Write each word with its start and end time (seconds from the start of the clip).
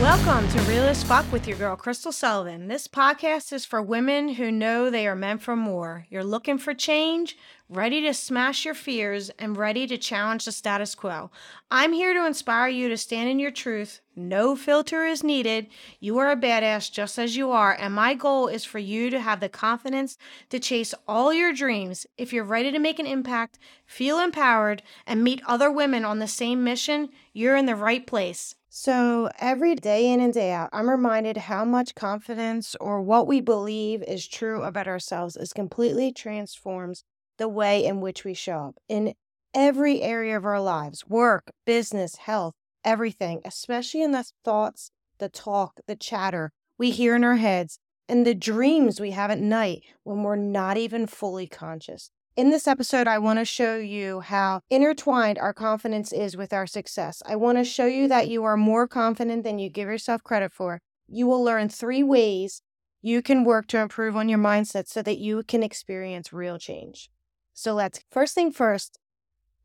Welcome 0.00 0.46
to 0.50 0.60
Real 0.62 0.82
as 0.82 1.02
Fuck 1.02 1.32
with 1.32 1.48
your 1.48 1.56
girl, 1.56 1.74
Crystal 1.74 2.12
Sullivan. 2.12 2.68
This 2.68 2.86
podcast 2.86 3.50
is 3.50 3.64
for 3.64 3.80
women 3.80 4.28
who 4.28 4.52
know 4.52 4.90
they 4.90 5.08
are 5.08 5.16
meant 5.16 5.40
for 5.40 5.56
more. 5.56 6.06
You're 6.10 6.22
looking 6.22 6.58
for 6.58 6.74
change, 6.74 7.38
ready 7.70 8.02
to 8.02 8.12
smash 8.12 8.66
your 8.66 8.74
fears, 8.74 9.30
and 9.38 9.56
ready 9.56 9.86
to 9.86 9.96
challenge 9.96 10.44
the 10.44 10.52
status 10.52 10.94
quo. 10.94 11.30
I'm 11.70 11.94
here 11.94 12.12
to 12.12 12.26
inspire 12.26 12.68
you 12.68 12.90
to 12.90 12.98
stand 12.98 13.30
in 13.30 13.38
your 13.38 13.50
truth. 13.50 14.02
No 14.14 14.54
filter 14.54 15.06
is 15.06 15.24
needed. 15.24 15.68
You 15.98 16.18
are 16.18 16.30
a 16.30 16.36
badass 16.36 16.92
just 16.92 17.18
as 17.18 17.34
you 17.34 17.50
are, 17.50 17.74
and 17.80 17.94
my 17.94 18.12
goal 18.12 18.48
is 18.48 18.66
for 18.66 18.78
you 18.78 19.08
to 19.08 19.18
have 19.18 19.40
the 19.40 19.48
confidence 19.48 20.18
to 20.50 20.60
chase 20.60 20.92
all 21.08 21.32
your 21.32 21.54
dreams. 21.54 22.06
If 22.18 22.34
you're 22.34 22.44
ready 22.44 22.70
to 22.70 22.78
make 22.78 22.98
an 22.98 23.06
impact, 23.06 23.58
feel 23.86 24.18
empowered, 24.18 24.82
and 25.06 25.24
meet 25.24 25.40
other 25.46 25.70
women 25.70 26.04
on 26.04 26.18
the 26.18 26.28
same 26.28 26.62
mission, 26.62 27.08
you're 27.32 27.56
in 27.56 27.64
the 27.64 27.74
right 27.74 28.06
place. 28.06 28.56
So, 28.78 29.30
every 29.38 29.74
day 29.74 30.12
in 30.12 30.20
and 30.20 30.34
day 30.34 30.52
out, 30.52 30.68
I'm 30.70 30.90
reminded 30.90 31.38
how 31.38 31.64
much 31.64 31.94
confidence 31.94 32.76
or 32.78 33.00
what 33.00 33.26
we 33.26 33.40
believe 33.40 34.02
is 34.02 34.28
true 34.28 34.62
about 34.64 34.86
ourselves 34.86 35.34
is 35.34 35.54
completely 35.54 36.12
transforms 36.12 37.02
the 37.38 37.48
way 37.48 37.82
in 37.82 38.02
which 38.02 38.22
we 38.22 38.34
show 38.34 38.58
up 38.58 38.74
in 38.86 39.14
every 39.54 40.02
area 40.02 40.36
of 40.36 40.44
our 40.44 40.60
lives 40.60 41.06
work, 41.06 41.52
business, 41.64 42.16
health, 42.16 42.54
everything, 42.84 43.40
especially 43.46 44.02
in 44.02 44.12
the 44.12 44.30
thoughts, 44.44 44.90
the 45.16 45.30
talk, 45.30 45.80
the 45.86 45.96
chatter 45.96 46.52
we 46.76 46.90
hear 46.90 47.16
in 47.16 47.24
our 47.24 47.36
heads, 47.36 47.78
and 48.10 48.26
the 48.26 48.34
dreams 48.34 49.00
we 49.00 49.12
have 49.12 49.30
at 49.30 49.40
night 49.40 49.84
when 50.04 50.22
we're 50.22 50.36
not 50.36 50.76
even 50.76 51.06
fully 51.06 51.46
conscious. 51.46 52.10
In 52.36 52.50
this 52.50 52.68
episode, 52.68 53.08
I 53.08 53.18
want 53.18 53.38
to 53.38 53.46
show 53.46 53.78
you 53.78 54.20
how 54.20 54.60
intertwined 54.68 55.38
our 55.38 55.54
confidence 55.54 56.12
is 56.12 56.36
with 56.36 56.52
our 56.52 56.66
success. 56.66 57.22
I 57.24 57.34
want 57.34 57.56
to 57.56 57.64
show 57.64 57.86
you 57.86 58.08
that 58.08 58.28
you 58.28 58.44
are 58.44 58.58
more 58.58 58.86
confident 58.86 59.42
than 59.42 59.58
you 59.58 59.70
give 59.70 59.88
yourself 59.88 60.22
credit 60.22 60.52
for. 60.52 60.82
You 61.08 61.26
will 61.26 61.42
learn 61.42 61.70
three 61.70 62.02
ways 62.02 62.60
you 63.00 63.22
can 63.22 63.42
work 63.42 63.68
to 63.68 63.78
improve 63.78 64.16
on 64.16 64.28
your 64.28 64.38
mindset 64.38 64.86
so 64.86 65.00
that 65.00 65.16
you 65.16 65.44
can 65.44 65.62
experience 65.62 66.30
real 66.30 66.58
change. 66.58 67.08
So 67.54 67.72
let's 67.72 68.00
first 68.10 68.34
thing 68.34 68.52
first, 68.52 68.98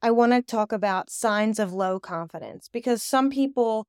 I 0.02 0.12
want 0.12 0.32
to 0.32 0.42
talk 0.42 0.72
about 0.72 1.10
signs 1.10 1.60
of 1.60 1.74
low 1.74 2.00
confidence 2.00 2.70
because 2.72 3.04
some 3.04 3.30
people 3.30 3.86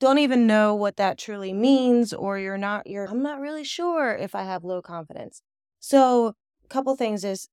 don't 0.00 0.18
even 0.18 0.46
know 0.46 0.74
what 0.74 0.96
that 0.96 1.18
truly 1.18 1.52
means 1.52 2.14
or 2.14 2.38
you're 2.38 2.56
not 2.56 2.86
you're 2.86 3.04
I'm 3.04 3.22
not 3.22 3.38
really 3.38 3.64
sure 3.64 4.16
if 4.16 4.34
I 4.34 4.44
have 4.44 4.64
low 4.64 4.80
confidence. 4.80 5.42
So, 5.78 6.28
a 6.64 6.68
couple 6.68 6.96
things 6.96 7.22
is 7.22 7.48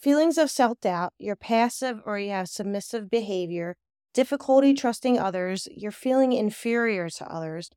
feelings 0.00 0.38
of 0.38 0.50
self 0.50 0.80
doubt, 0.80 1.12
you're 1.18 1.36
passive 1.36 2.00
or 2.04 2.18
you 2.18 2.30
have 2.30 2.48
submissive 2.48 3.10
behavior, 3.10 3.76
difficulty 4.14 4.74
trusting 4.74 5.18
others, 5.18 5.68
you're 5.74 5.92
feeling 5.92 6.32
inferior 6.32 7.08
to 7.10 7.32
others, 7.32 7.70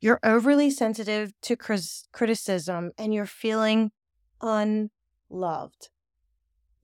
you're 0.00 0.20
overly 0.22 0.70
sensitive 0.70 1.32
to 1.42 1.56
criticism, 1.56 2.92
and 2.98 3.14
you're 3.14 3.26
feeling 3.26 3.90
unloved. 4.40 5.88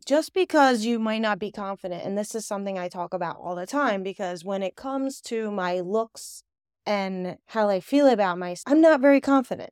Just 0.05 0.35
because 0.35 0.85
you 0.85 0.99
might 0.99 1.21
not 1.21 1.39
be 1.39 1.53
confident, 1.53 2.05
and 2.05 2.19
this 2.19 2.35
is 2.35 2.45
something 2.45 2.79
I 2.79 2.89
talk 2.89 3.15
about 3.15 3.37
all 3.37 3.55
the 3.55 3.67
time, 3.67 4.03
because 4.03 4.45
when 4.45 4.63
it 4.63 4.77
comes 4.77 5.21
to 5.23 5.51
my 5.51 5.81
looks 5.81 6.43
and 6.85 7.37
how 7.47 7.69
I 7.69 7.79
feel 7.81 8.09
about 8.09 8.39
myself, 8.39 8.73
I'm 8.73 8.81
not 8.81 9.01
very 9.01 9.21
confident. 9.21 9.71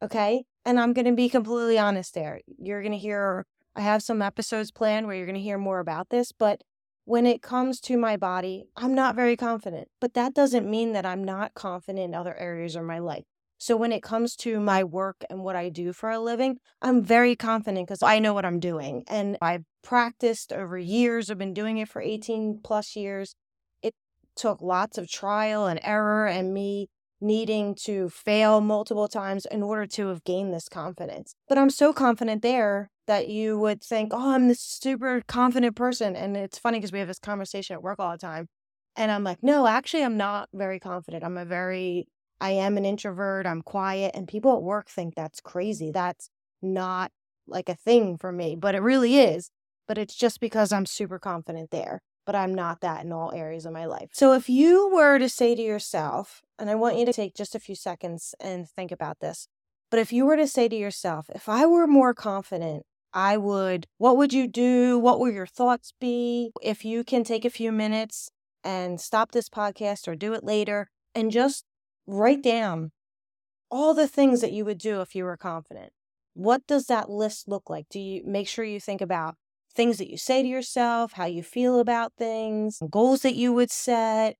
Okay. 0.00 0.44
And 0.64 0.78
I'm 0.78 0.92
going 0.92 1.06
to 1.06 1.12
be 1.12 1.28
completely 1.28 1.78
honest 1.78 2.14
there. 2.14 2.40
You're 2.58 2.82
going 2.82 2.92
to 2.92 2.98
hear 2.98 3.46
I 3.76 3.80
have 3.80 4.02
some 4.02 4.22
episodes 4.22 4.70
planned 4.70 5.06
where 5.06 5.16
you're 5.16 5.26
going 5.26 5.34
to 5.34 5.40
hear 5.40 5.58
more 5.58 5.80
about 5.80 6.10
this, 6.10 6.32
but 6.32 6.62
when 7.04 7.26
it 7.26 7.42
comes 7.42 7.80
to 7.80 7.98
my 7.98 8.16
body, 8.16 8.64
I'm 8.76 8.94
not 8.94 9.14
very 9.14 9.36
confident. 9.36 9.88
But 10.00 10.14
that 10.14 10.34
doesn't 10.34 10.70
mean 10.70 10.92
that 10.92 11.04
I'm 11.04 11.22
not 11.22 11.54
confident 11.54 12.04
in 12.04 12.14
other 12.14 12.34
areas 12.36 12.76
of 12.76 12.84
my 12.84 12.98
life. 12.98 13.24
So 13.58 13.76
when 13.76 13.92
it 13.92 14.02
comes 14.02 14.36
to 14.36 14.60
my 14.60 14.84
work 14.84 15.24
and 15.30 15.42
what 15.42 15.56
I 15.56 15.68
do 15.68 15.92
for 15.92 16.10
a 16.10 16.18
living, 16.18 16.58
I'm 16.82 17.02
very 17.02 17.36
confident 17.36 17.86
because 17.86 18.02
I 18.02 18.18
know 18.18 18.34
what 18.34 18.44
I'm 18.44 18.60
doing. 18.60 19.04
And 19.08 19.38
I've 19.40 19.64
practiced 19.82 20.52
over 20.52 20.78
years. 20.78 21.30
I've 21.30 21.38
been 21.38 21.54
doing 21.54 21.78
it 21.78 21.88
for 21.88 22.02
18 22.02 22.60
plus 22.62 22.96
years. 22.96 23.34
It 23.82 23.94
took 24.36 24.60
lots 24.60 24.98
of 24.98 25.10
trial 25.10 25.66
and 25.66 25.80
error 25.82 26.26
and 26.26 26.52
me 26.52 26.88
needing 27.20 27.74
to 27.74 28.08
fail 28.10 28.60
multiple 28.60 29.08
times 29.08 29.46
in 29.46 29.62
order 29.62 29.86
to 29.86 30.08
have 30.08 30.24
gained 30.24 30.52
this 30.52 30.68
confidence. 30.68 31.34
But 31.48 31.58
I'm 31.58 31.70
so 31.70 31.92
confident 31.92 32.42
there 32.42 32.90
that 33.06 33.28
you 33.28 33.58
would 33.58 33.82
think, 33.82 34.12
oh, 34.14 34.34
I'm 34.34 34.48
this 34.48 34.60
super 34.60 35.22
confident 35.26 35.76
person. 35.76 36.16
And 36.16 36.36
it's 36.36 36.58
funny 36.58 36.78
because 36.78 36.92
we 36.92 36.98
have 36.98 37.08
this 37.08 37.18
conversation 37.18 37.74
at 37.74 37.82
work 37.82 37.98
all 37.98 38.12
the 38.12 38.18
time. 38.18 38.48
And 38.96 39.10
I'm 39.10 39.24
like, 39.24 39.42
no, 39.42 39.66
actually, 39.66 40.04
I'm 40.04 40.16
not 40.16 40.48
very 40.54 40.78
confident. 40.78 41.24
I'm 41.24 41.36
a 41.36 41.44
very, 41.44 42.06
I 42.40 42.50
am 42.50 42.76
an 42.76 42.84
introvert. 42.84 43.46
I'm 43.46 43.62
quiet. 43.62 44.12
And 44.14 44.28
people 44.28 44.56
at 44.56 44.62
work 44.62 44.88
think 44.88 45.14
that's 45.14 45.40
crazy. 45.40 45.90
That's 45.90 46.30
not 46.62 47.10
like 47.46 47.68
a 47.68 47.74
thing 47.74 48.16
for 48.16 48.32
me, 48.32 48.56
but 48.56 48.74
it 48.74 48.82
really 48.82 49.18
is. 49.18 49.50
But 49.86 49.98
it's 49.98 50.14
just 50.14 50.40
because 50.40 50.72
I'm 50.72 50.86
super 50.86 51.18
confident 51.18 51.70
there. 51.70 52.00
But 52.24 52.36
I'm 52.36 52.54
not 52.54 52.80
that 52.80 53.04
in 53.04 53.12
all 53.12 53.32
areas 53.32 53.66
of 53.66 53.74
my 53.74 53.84
life. 53.84 54.08
So 54.12 54.32
if 54.32 54.48
you 54.48 54.90
were 54.94 55.18
to 55.18 55.28
say 55.28 55.54
to 55.54 55.60
yourself, 55.60 56.40
and 56.58 56.70
I 56.70 56.74
want 56.74 56.96
you 56.96 57.04
to 57.04 57.12
take 57.12 57.34
just 57.34 57.54
a 57.54 57.60
few 57.60 57.74
seconds 57.74 58.34
and 58.40 58.66
think 58.66 58.90
about 58.90 59.20
this, 59.20 59.46
but 59.90 60.00
if 60.00 60.10
you 60.10 60.24
were 60.24 60.36
to 60.36 60.46
say 60.46 60.68
to 60.68 60.76
yourself, 60.76 61.26
if 61.34 61.48
I 61.48 61.66
were 61.66 61.86
more 61.86 62.14
confident 62.14 62.86
I 63.14 63.36
would, 63.36 63.86
what 63.98 64.16
would 64.16 64.32
you 64.32 64.48
do? 64.48 64.98
What 64.98 65.20
will 65.20 65.30
your 65.30 65.46
thoughts 65.46 65.92
be? 66.00 66.50
If 66.60 66.84
you 66.84 67.04
can 67.04 67.22
take 67.22 67.44
a 67.44 67.50
few 67.50 67.70
minutes 67.70 68.28
and 68.64 69.00
stop 69.00 69.30
this 69.30 69.48
podcast 69.48 70.08
or 70.08 70.16
do 70.16 70.34
it 70.34 70.42
later 70.42 70.88
and 71.14 71.30
just 71.30 71.64
write 72.08 72.42
down 72.42 72.90
all 73.70 73.94
the 73.94 74.08
things 74.08 74.40
that 74.40 74.52
you 74.52 74.64
would 74.64 74.78
do 74.78 75.00
if 75.00 75.14
you 75.14 75.24
were 75.24 75.36
confident. 75.36 75.92
What 76.34 76.66
does 76.66 76.86
that 76.86 77.08
list 77.08 77.48
look 77.48 77.70
like? 77.70 77.86
Do 77.88 78.00
you 78.00 78.22
make 78.26 78.48
sure 78.48 78.64
you 78.64 78.80
think 78.80 79.00
about 79.00 79.36
things 79.72 79.98
that 79.98 80.10
you 80.10 80.16
say 80.16 80.42
to 80.42 80.48
yourself, 80.48 81.12
how 81.12 81.26
you 81.26 81.42
feel 81.42 81.78
about 81.78 82.12
things, 82.18 82.80
goals 82.90 83.22
that 83.22 83.34
you 83.36 83.52
would 83.52 83.70
set, 83.70 84.36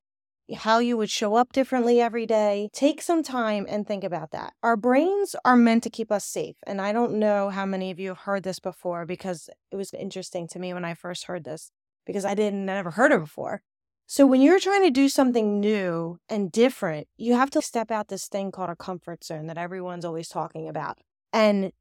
how 0.52 0.78
you 0.78 0.96
would 0.96 1.10
show 1.10 1.36
up 1.36 1.52
differently 1.52 2.00
every 2.00 2.26
day. 2.26 2.68
Take 2.72 3.00
some 3.00 3.22
time 3.22 3.66
and 3.68 3.86
think 3.86 4.04
about 4.04 4.30
that. 4.32 4.52
Our 4.62 4.76
brains 4.76 5.34
are 5.44 5.56
meant 5.56 5.82
to 5.84 5.90
keep 5.90 6.12
us 6.12 6.24
safe. 6.24 6.56
And 6.66 6.80
I 6.80 6.92
don't 6.92 7.14
know 7.14 7.50
how 7.50 7.64
many 7.64 7.90
of 7.90 7.98
you 7.98 8.08
have 8.08 8.18
heard 8.18 8.42
this 8.42 8.58
before 8.58 9.06
because 9.06 9.48
it 9.70 9.76
was 9.76 9.92
interesting 9.94 10.46
to 10.48 10.58
me 10.58 10.74
when 10.74 10.84
I 10.84 10.94
first 10.94 11.24
heard 11.24 11.44
this 11.44 11.70
because 12.06 12.24
I 12.24 12.34
didn't 12.34 12.66
never 12.66 12.90
heard 12.90 13.12
it 13.12 13.20
before. 13.20 13.62
So 14.06 14.26
when 14.26 14.42
you're 14.42 14.60
trying 14.60 14.82
to 14.82 14.90
do 14.90 15.08
something 15.08 15.60
new 15.60 16.18
and 16.28 16.52
different, 16.52 17.08
you 17.16 17.34
have 17.34 17.50
to 17.50 17.62
step 17.62 17.90
out 17.90 18.08
this 18.08 18.28
thing 18.28 18.52
called 18.52 18.68
a 18.68 18.76
comfort 18.76 19.24
zone 19.24 19.46
that 19.46 19.56
everyone's 19.56 20.04
always 20.04 20.28
talking 20.28 20.68
about. 20.68 20.98
And 21.32 21.72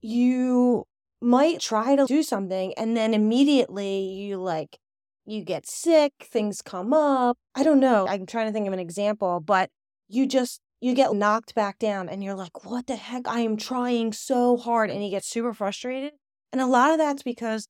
you 0.00 0.84
might 1.20 1.60
try 1.60 1.96
to 1.96 2.06
do 2.06 2.22
something 2.22 2.72
and 2.74 2.96
then 2.96 3.12
immediately 3.12 4.00
you 4.00 4.38
like 4.38 4.78
you 5.28 5.44
get 5.44 5.66
sick, 5.66 6.12
things 6.22 6.62
come 6.62 6.92
up. 6.92 7.36
I 7.54 7.62
don't 7.62 7.80
know. 7.80 8.06
I'm 8.08 8.26
trying 8.26 8.46
to 8.46 8.52
think 8.52 8.66
of 8.66 8.72
an 8.72 8.78
example, 8.78 9.40
but 9.40 9.70
you 10.08 10.26
just 10.26 10.60
you 10.80 10.94
get 10.94 11.12
knocked 11.12 11.54
back 11.54 11.78
down 11.78 12.08
and 12.08 12.22
you're 12.22 12.34
like, 12.34 12.64
"What 12.64 12.86
the 12.86 12.96
heck? 12.96 13.28
I 13.28 13.40
am 13.40 13.56
trying 13.56 14.12
so 14.12 14.56
hard." 14.56 14.90
And 14.90 15.04
you 15.04 15.10
get 15.10 15.24
super 15.24 15.52
frustrated. 15.52 16.12
And 16.52 16.60
a 16.60 16.66
lot 16.66 16.90
of 16.90 16.98
that's 16.98 17.22
because 17.22 17.68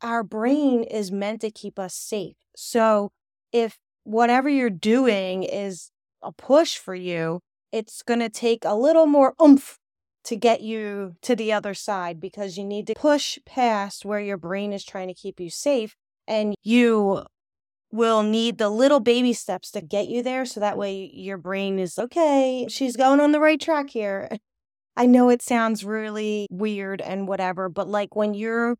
our 0.00 0.22
brain 0.22 0.82
is 0.84 1.12
meant 1.12 1.40
to 1.42 1.50
keep 1.50 1.78
us 1.78 1.94
safe. 1.94 2.36
So, 2.56 3.10
if 3.52 3.78
whatever 4.04 4.48
you're 4.48 4.70
doing 4.70 5.42
is 5.42 5.90
a 6.22 6.32
push 6.32 6.78
for 6.78 6.94
you, 6.94 7.40
it's 7.70 8.02
going 8.02 8.20
to 8.20 8.30
take 8.30 8.64
a 8.64 8.74
little 8.74 9.06
more 9.06 9.34
oomph 9.42 9.78
to 10.24 10.36
get 10.36 10.62
you 10.62 11.16
to 11.22 11.36
the 11.36 11.52
other 11.52 11.74
side 11.74 12.20
because 12.20 12.56
you 12.56 12.64
need 12.64 12.86
to 12.86 12.94
push 12.94 13.38
past 13.44 14.04
where 14.04 14.20
your 14.20 14.36
brain 14.36 14.72
is 14.72 14.84
trying 14.84 15.08
to 15.08 15.14
keep 15.14 15.40
you 15.40 15.50
safe 15.50 15.96
and 16.28 16.54
you 16.62 17.24
will 17.90 18.22
need 18.22 18.58
the 18.58 18.68
little 18.68 19.00
baby 19.00 19.32
steps 19.32 19.70
to 19.70 19.80
get 19.80 20.08
you 20.08 20.22
there 20.22 20.44
so 20.44 20.60
that 20.60 20.76
way 20.78 21.10
your 21.14 21.38
brain 21.38 21.78
is 21.78 21.98
okay 21.98 22.66
she's 22.68 22.96
going 22.96 23.18
on 23.18 23.32
the 23.32 23.40
right 23.40 23.60
track 23.60 23.90
here. 23.90 24.28
I 24.96 25.06
know 25.06 25.28
it 25.28 25.42
sounds 25.42 25.84
really 25.84 26.48
weird 26.50 27.00
and 27.00 27.28
whatever 27.28 27.68
but 27.68 27.88
like 27.88 28.14
when 28.14 28.34
you 28.34 28.76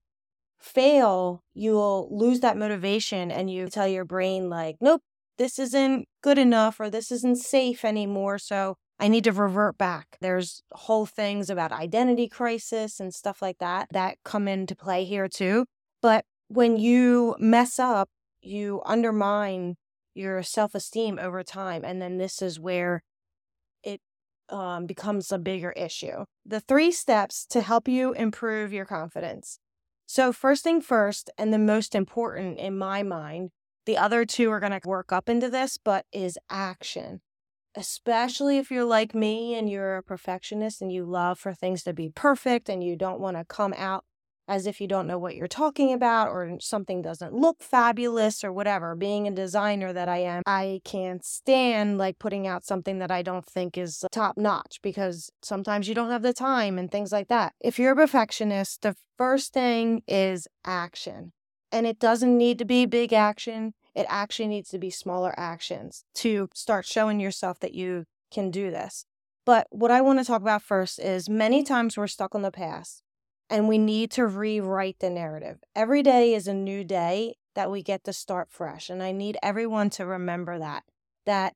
fail 0.58 1.42
you'll 1.54 2.08
lose 2.10 2.40
that 2.40 2.56
motivation 2.56 3.30
and 3.30 3.48
you 3.48 3.68
tell 3.68 3.86
your 3.86 4.04
brain 4.04 4.50
like 4.50 4.76
nope 4.80 5.00
this 5.38 5.60
isn't 5.60 6.06
good 6.20 6.36
enough 6.36 6.80
or 6.80 6.90
this 6.90 7.12
isn't 7.12 7.36
safe 7.38 7.84
anymore 7.84 8.36
so 8.38 8.74
i 8.98 9.06
need 9.06 9.24
to 9.24 9.32
revert 9.32 9.78
back. 9.78 10.18
There's 10.20 10.60
whole 10.72 11.06
things 11.06 11.48
about 11.48 11.70
identity 11.70 12.28
crisis 12.28 12.98
and 12.98 13.14
stuff 13.14 13.40
like 13.40 13.58
that 13.58 13.86
that 13.92 14.18
come 14.24 14.48
into 14.48 14.74
play 14.74 15.04
here 15.04 15.28
too 15.28 15.66
but 16.02 16.24
when 16.48 16.76
you 16.76 17.36
mess 17.38 17.78
up, 17.78 18.08
you 18.42 18.82
undermine 18.86 19.76
your 20.14 20.42
self 20.42 20.74
esteem 20.74 21.18
over 21.20 21.42
time. 21.42 21.84
And 21.84 22.00
then 22.02 22.18
this 22.18 22.42
is 22.42 22.58
where 22.60 23.02
it 23.82 24.00
um, 24.48 24.86
becomes 24.86 25.30
a 25.32 25.38
bigger 25.38 25.72
issue. 25.72 26.24
The 26.46 26.60
three 26.60 26.90
steps 26.92 27.46
to 27.46 27.60
help 27.62 27.88
you 27.88 28.12
improve 28.14 28.72
your 28.72 28.84
confidence. 28.86 29.58
So, 30.06 30.32
first 30.32 30.64
thing 30.64 30.80
first, 30.80 31.30
and 31.38 31.52
the 31.52 31.58
most 31.58 31.94
important 31.94 32.58
in 32.58 32.78
my 32.78 33.02
mind, 33.02 33.50
the 33.86 33.96
other 33.98 34.24
two 34.24 34.50
are 34.50 34.60
going 34.60 34.78
to 34.78 34.88
work 34.88 35.12
up 35.12 35.28
into 35.28 35.50
this, 35.50 35.78
but 35.78 36.06
is 36.12 36.38
action. 36.50 37.20
especially 37.76 38.58
if 38.58 38.70
you're 38.70 38.84
like 38.84 39.14
me 39.14 39.54
and 39.54 39.70
you're 39.70 39.96
a 39.96 40.02
perfectionist 40.02 40.82
and 40.82 40.92
you 40.92 41.04
love 41.04 41.38
for 41.38 41.54
things 41.54 41.82
to 41.84 41.92
be 41.92 42.08
perfect 42.08 42.68
and 42.68 42.82
you 42.82 42.96
don't 42.96 43.20
want 43.20 43.36
to 43.36 43.44
come 43.44 43.74
out 43.76 44.04
as 44.48 44.66
if 44.66 44.80
you 44.80 44.88
don't 44.88 45.06
know 45.06 45.18
what 45.18 45.36
you're 45.36 45.46
talking 45.46 45.92
about 45.92 46.30
or 46.30 46.58
something 46.58 47.02
doesn't 47.02 47.34
look 47.34 47.62
fabulous 47.62 48.42
or 48.42 48.52
whatever. 48.52 48.96
Being 48.96 49.28
a 49.28 49.30
designer 49.30 49.92
that 49.92 50.08
I 50.08 50.18
am, 50.18 50.42
I 50.46 50.80
can't 50.84 51.24
stand 51.24 51.98
like 51.98 52.18
putting 52.18 52.46
out 52.46 52.64
something 52.64 52.98
that 52.98 53.10
I 53.10 53.22
don't 53.22 53.44
think 53.44 53.76
is 53.76 54.04
top 54.10 54.38
notch 54.38 54.80
because 54.82 55.30
sometimes 55.42 55.86
you 55.86 55.94
don't 55.94 56.10
have 56.10 56.22
the 56.22 56.32
time 56.32 56.78
and 56.78 56.90
things 56.90 57.12
like 57.12 57.28
that. 57.28 57.52
If 57.60 57.78
you're 57.78 57.92
a 57.92 57.96
perfectionist, 57.96 58.82
the 58.82 58.96
first 59.18 59.52
thing 59.52 60.02
is 60.08 60.48
action. 60.64 61.32
And 61.70 61.86
it 61.86 61.98
doesn't 61.98 62.36
need 62.36 62.58
to 62.60 62.64
be 62.64 62.86
big 62.86 63.12
action. 63.12 63.74
It 63.94 64.06
actually 64.08 64.48
needs 64.48 64.70
to 64.70 64.78
be 64.78 64.88
smaller 64.88 65.34
actions 65.36 66.04
to 66.16 66.48
start 66.54 66.86
showing 66.86 67.20
yourself 67.20 67.60
that 67.60 67.74
you 67.74 68.04
can 68.32 68.50
do 68.50 68.70
this. 68.70 69.04
But 69.44 69.66
what 69.70 69.90
I 69.90 70.00
want 70.00 70.18
to 70.18 70.24
talk 70.24 70.40
about 70.40 70.62
first 70.62 70.98
is 70.98 71.28
many 71.28 71.62
times 71.62 71.96
we're 71.96 72.06
stuck 72.06 72.34
in 72.34 72.42
the 72.42 72.50
past 72.50 73.02
and 73.50 73.68
we 73.68 73.78
need 73.78 74.10
to 74.12 74.26
rewrite 74.26 74.98
the 75.00 75.10
narrative. 75.10 75.58
Every 75.74 76.02
day 76.02 76.34
is 76.34 76.46
a 76.46 76.54
new 76.54 76.84
day 76.84 77.36
that 77.54 77.70
we 77.70 77.82
get 77.82 78.04
to 78.04 78.12
start 78.12 78.48
fresh. 78.50 78.88
And 78.90 79.02
I 79.02 79.12
need 79.12 79.36
everyone 79.42 79.90
to 79.90 80.06
remember 80.06 80.58
that, 80.58 80.84
that 81.26 81.54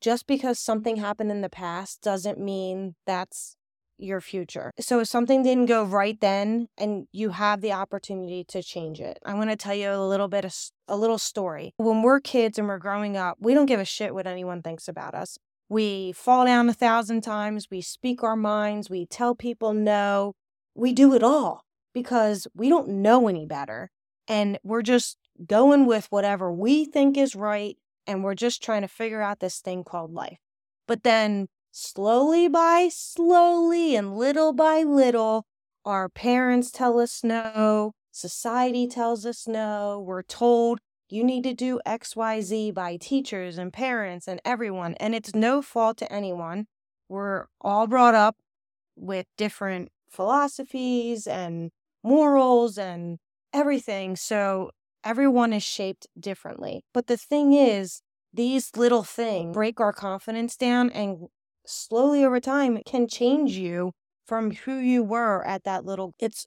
just 0.00 0.26
because 0.26 0.58
something 0.58 0.96
happened 0.96 1.30
in 1.30 1.42
the 1.42 1.48
past 1.48 2.02
doesn't 2.02 2.38
mean 2.38 2.94
that's 3.06 3.56
your 3.96 4.20
future. 4.20 4.72
So 4.80 5.00
if 5.00 5.08
something 5.08 5.42
didn't 5.42 5.66
go 5.66 5.84
right 5.84 6.20
then 6.20 6.66
and 6.76 7.06
you 7.12 7.30
have 7.30 7.60
the 7.60 7.72
opportunity 7.72 8.44
to 8.48 8.62
change 8.62 9.00
it. 9.00 9.18
I 9.24 9.34
want 9.34 9.50
to 9.50 9.56
tell 9.56 9.74
you 9.74 9.90
a 9.90 10.06
little 10.06 10.28
bit 10.28 10.44
of 10.44 10.54
a 10.88 10.96
little 10.96 11.18
story. 11.18 11.72
When 11.76 12.02
we're 12.02 12.20
kids 12.20 12.58
and 12.58 12.66
we're 12.66 12.78
growing 12.78 13.16
up, 13.16 13.38
we 13.40 13.54
don't 13.54 13.66
give 13.66 13.80
a 13.80 13.84
shit 13.84 14.12
what 14.12 14.26
anyone 14.26 14.62
thinks 14.62 14.88
about 14.88 15.14
us. 15.14 15.38
We 15.68 16.12
fall 16.12 16.44
down 16.44 16.68
a 16.68 16.74
thousand 16.74 17.22
times, 17.22 17.68
we 17.70 17.80
speak 17.80 18.22
our 18.22 18.36
minds, 18.36 18.90
we 18.90 19.06
tell 19.06 19.34
people 19.34 19.72
no, 19.72 20.34
we 20.74 20.92
do 20.92 21.14
it 21.14 21.22
all 21.22 21.64
because 21.92 22.46
we 22.54 22.68
don't 22.68 22.88
know 22.88 23.28
any 23.28 23.46
better. 23.46 23.90
And 24.26 24.58
we're 24.62 24.82
just 24.82 25.18
going 25.46 25.86
with 25.86 26.06
whatever 26.10 26.52
we 26.52 26.84
think 26.84 27.16
is 27.16 27.34
right. 27.34 27.76
And 28.06 28.22
we're 28.22 28.34
just 28.34 28.62
trying 28.62 28.82
to 28.82 28.88
figure 28.88 29.22
out 29.22 29.40
this 29.40 29.60
thing 29.60 29.84
called 29.84 30.12
life. 30.12 30.38
But 30.86 31.02
then, 31.02 31.48
slowly 31.70 32.48
by 32.48 32.88
slowly 32.92 33.96
and 33.96 34.16
little 34.16 34.52
by 34.52 34.82
little, 34.82 35.46
our 35.84 36.08
parents 36.08 36.70
tell 36.70 36.98
us 36.98 37.24
no. 37.24 37.92
Society 38.10 38.86
tells 38.86 39.24
us 39.24 39.48
no. 39.48 40.02
We're 40.06 40.22
told 40.22 40.80
you 41.08 41.24
need 41.24 41.44
to 41.44 41.54
do 41.54 41.80
XYZ 41.86 42.74
by 42.74 42.96
teachers 42.96 43.58
and 43.58 43.72
parents 43.72 44.26
and 44.26 44.40
everyone. 44.44 44.94
And 44.94 45.14
it's 45.14 45.34
no 45.34 45.62
fault 45.62 45.98
to 45.98 46.12
anyone. 46.12 46.66
We're 47.08 47.46
all 47.60 47.86
brought 47.86 48.14
up 48.14 48.36
with 48.96 49.26
different 49.36 49.90
philosophies 50.14 51.26
and 51.26 51.70
morals 52.02 52.78
and 52.78 53.18
everything. 53.52 54.16
So 54.16 54.70
everyone 55.04 55.52
is 55.52 55.62
shaped 55.62 56.06
differently. 56.18 56.82
But 56.92 57.06
the 57.06 57.16
thing 57.16 57.52
is, 57.52 58.00
these 58.32 58.70
little 58.76 59.04
things 59.04 59.54
break 59.54 59.80
our 59.80 59.92
confidence 59.92 60.56
down 60.56 60.90
and 60.90 61.28
slowly 61.66 62.24
over 62.24 62.40
time 62.40 62.82
can 62.84 63.08
change 63.08 63.52
you 63.56 63.92
from 64.26 64.50
who 64.50 64.76
you 64.78 65.02
were 65.02 65.46
at 65.46 65.64
that 65.64 65.84
little 65.84 66.14
it's 66.18 66.46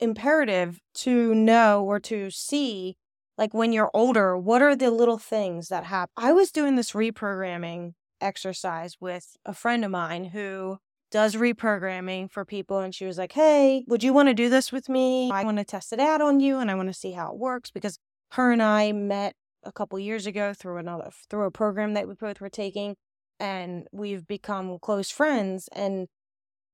imperative 0.00 0.80
to 0.94 1.34
know 1.34 1.84
or 1.84 2.00
to 2.00 2.30
see 2.30 2.96
like 3.38 3.54
when 3.54 3.72
you're 3.72 3.90
older 3.94 4.36
what 4.36 4.62
are 4.62 4.76
the 4.76 4.90
little 4.90 5.18
things 5.18 5.68
that 5.68 5.84
happen 5.84 6.12
i 6.16 6.32
was 6.32 6.50
doing 6.50 6.76
this 6.76 6.92
reprogramming 6.92 7.92
exercise 8.20 8.96
with 9.00 9.36
a 9.46 9.54
friend 9.54 9.84
of 9.84 9.90
mine 9.90 10.26
who 10.26 10.78
does 11.14 11.36
reprogramming 11.36 12.28
for 12.28 12.44
people. 12.44 12.80
And 12.80 12.92
she 12.92 13.06
was 13.06 13.18
like, 13.18 13.30
Hey, 13.30 13.84
would 13.86 14.02
you 14.02 14.12
want 14.12 14.28
to 14.30 14.34
do 14.34 14.48
this 14.48 14.72
with 14.72 14.88
me? 14.88 15.30
I 15.30 15.44
want 15.44 15.58
to 15.58 15.64
test 15.64 15.92
it 15.92 16.00
out 16.00 16.20
on 16.20 16.40
you 16.40 16.58
and 16.58 16.68
I 16.68 16.74
want 16.74 16.88
to 16.88 16.92
see 16.92 17.12
how 17.12 17.30
it 17.30 17.38
works 17.38 17.70
because 17.70 18.00
her 18.32 18.50
and 18.50 18.60
I 18.60 18.90
met 18.90 19.36
a 19.62 19.70
couple 19.70 19.96
years 20.00 20.26
ago 20.26 20.52
through 20.52 20.78
another 20.78 21.10
through 21.30 21.44
a 21.44 21.52
program 21.52 21.94
that 21.94 22.08
we 22.08 22.14
both 22.14 22.40
were 22.40 22.48
taking 22.48 22.96
and 23.38 23.86
we've 23.92 24.26
become 24.26 24.76
close 24.80 25.08
friends 25.08 25.68
and 25.70 26.08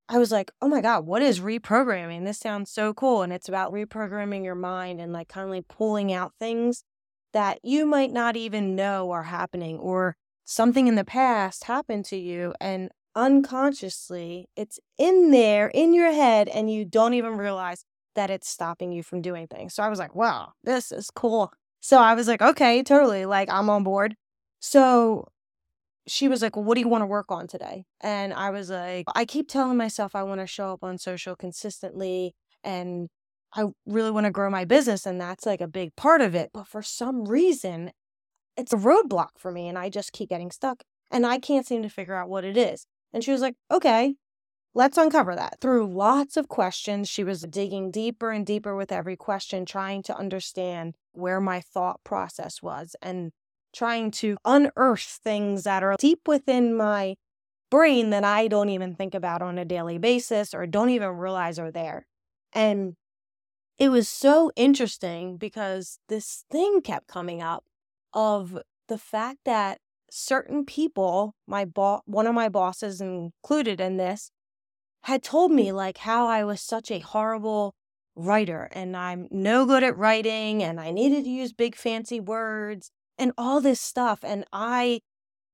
I 0.09 0.17
was 0.17 0.31
like, 0.31 0.51
"Oh 0.59 0.67
my 0.67 0.81
god, 0.81 1.05
what 1.05 1.21
is 1.21 1.39
reprogramming? 1.39 2.25
This 2.25 2.39
sounds 2.39 2.71
so 2.71 2.93
cool." 2.95 3.21
And 3.21 3.31
it's 3.31 3.47
about 3.47 3.71
reprogramming 3.71 4.43
your 4.43 4.55
mind 4.55 4.99
and 4.99 5.13
like 5.13 5.29
kind 5.29 5.55
of 5.55 5.67
pulling 5.67 6.11
out 6.11 6.33
things 6.39 6.83
that 7.31 7.59
you 7.63 7.85
might 7.85 8.11
not 8.11 8.35
even 8.35 8.75
know 8.75 9.11
are 9.11 9.23
happening 9.23 9.77
or 9.77 10.17
something 10.43 10.87
in 10.87 10.95
the 10.95 11.05
past 11.05 11.65
happened 11.65 12.05
to 12.05 12.17
you 12.17 12.55
and 12.59 12.89
unconsciously, 13.15 14.47
it's 14.55 14.79
in 14.97 15.31
there 15.31 15.67
in 15.67 15.93
your 15.93 16.11
head, 16.11 16.47
and 16.47 16.71
you 16.71 16.85
don't 16.85 17.13
even 17.13 17.37
realize 17.37 17.85
that 18.15 18.29
it's 18.29 18.49
stopping 18.49 18.91
you 18.91 19.03
from 19.03 19.21
doing 19.21 19.47
things. 19.47 19.73
So 19.73 19.83
I 19.83 19.89
was 19.89 19.99
like, 19.99 20.15
wow, 20.15 20.51
this 20.63 20.91
is 20.91 21.09
cool. 21.09 21.51
So 21.79 21.97
I 21.97 22.13
was 22.13 22.27
like, 22.27 22.41
okay, 22.41 22.83
totally. 22.83 23.25
Like, 23.25 23.49
I'm 23.49 23.69
on 23.69 23.83
board. 23.83 24.15
So 24.59 25.27
she 26.07 26.27
was 26.27 26.41
like, 26.41 26.55
well, 26.55 26.65
what 26.65 26.75
do 26.75 26.81
you 26.81 26.87
want 26.87 27.01
to 27.01 27.07
work 27.07 27.31
on 27.31 27.47
today? 27.47 27.85
And 28.01 28.33
I 28.33 28.49
was 28.49 28.69
like, 28.69 29.05
I 29.15 29.25
keep 29.25 29.47
telling 29.47 29.77
myself 29.77 30.15
I 30.15 30.23
want 30.23 30.41
to 30.41 30.47
show 30.47 30.73
up 30.73 30.83
on 30.83 30.97
social 30.97 31.35
consistently 31.35 32.33
and 32.63 33.07
I 33.55 33.65
really 33.85 34.11
want 34.11 34.25
to 34.25 34.31
grow 34.31 34.49
my 34.49 34.65
business. 34.65 35.05
And 35.05 35.19
that's 35.19 35.45
like 35.45 35.61
a 35.61 35.67
big 35.67 35.95
part 35.95 36.21
of 36.21 36.35
it. 36.35 36.51
But 36.53 36.67
for 36.67 36.81
some 36.81 37.25
reason, 37.25 37.91
it's 38.57 38.73
a 38.73 38.77
roadblock 38.77 39.37
for 39.37 39.51
me. 39.51 39.67
And 39.67 39.77
I 39.77 39.89
just 39.89 40.13
keep 40.13 40.29
getting 40.29 40.51
stuck 40.51 40.83
and 41.09 41.25
I 41.25 41.37
can't 41.39 41.67
seem 41.67 41.83
to 41.83 41.89
figure 41.89 42.15
out 42.15 42.29
what 42.29 42.43
it 42.43 42.57
is. 42.57 42.85
And 43.13 43.23
she 43.23 43.31
was 43.31 43.41
like, 43.41 43.55
okay, 43.69 44.15
let's 44.73 44.97
uncover 44.97 45.35
that. 45.35 45.57
Through 45.61 45.93
lots 45.93 46.37
of 46.37 46.47
questions, 46.47 47.09
she 47.09 47.23
was 47.23 47.41
digging 47.41 47.91
deeper 47.91 48.31
and 48.31 48.45
deeper 48.45 48.75
with 48.75 48.91
every 48.91 49.15
question, 49.15 49.65
trying 49.65 50.03
to 50.03 50.17
understand 50.17 50.93
where 51.13 51.41
my 51.41 51.59
thought 51.59 51.99
process 52.03 52.61
was 52.61 52.95
and 53.01 53.31
trying 53.73 54.11
to 54.11 54.37
unearth 54.45 55.19
things 55.23 55.63
that 55.63 55.83
are 55.83 55.95
deep 55.97 56.27
within 56.27 56.75
my 56.75 57.15
brain 57.69 58.09
that 58.09 58.23
I 58.23 58.47
don't 58.47 58.69
even 58.69 58.95
think 58.95 59.15
about 59.15 59.41
on 59.41 59.57
a 59.57 59.65
daily 59.65 59.97
basis 59.97 60.53
or 60.53 60.67
don't 60.67 60.89
even 60.89 61.09
realize 61.09 61.57
are 61.57 61.71
there. 61.71 62.05
And 62.53 62.95
it 63.77 63.89
was 63.89 64.07
so 64.09 64.51
interesting 64.55 65.37
because 65.37 65.99
this 66.09 66.43
thing 66.51 66.81
kept 66.81 67.07
coming 67.07 67.41
up 67.41 67.63
of 68.13 68.59
the 68.87 68.97
fact 68.97 69.39
that 69.45 69.79
certain 70.11 70.65
people, 70.65 71.35
my 71.47 71.65
boss, 71.65 72.01
one 72.05 72.27
of 72.27 72.35
my 72.35 72.49
bosses 72.49 73.01
included 73.01 73.79
in 73.79 73.97
this, 73.97 74.31
had 75.03 75.23
told 75.23 75.51
me 75.51 75.69
mm. 75.69 75.73
like 75.73 75.99
how 75.99 76.27
I 76.27 76.43
was 76.43 76.61
such 76.61 76.91
a 76.91 76.99
horrible 76.99 77.73
writer 78.15 78.69
and 78.73 78.95
I'm 78.95 79.27
no 79.31 79.65
good 79.65 79.83
at 79.83 79.97
writing 79.97 80.61
and 80.61 80.79
I 80.79 80.91
needed 80.91 81.23
to 81.23 81.29
use 81.29 81.53
big 81.53 81.75
fancy 81.75 82.19
words 82.19 82.91
and 83.17 83.31
all 83.37 83.61
this 83.61 83.79
stuff. 83.79 84.19
And 84.21 84.45
I 84.51 85.01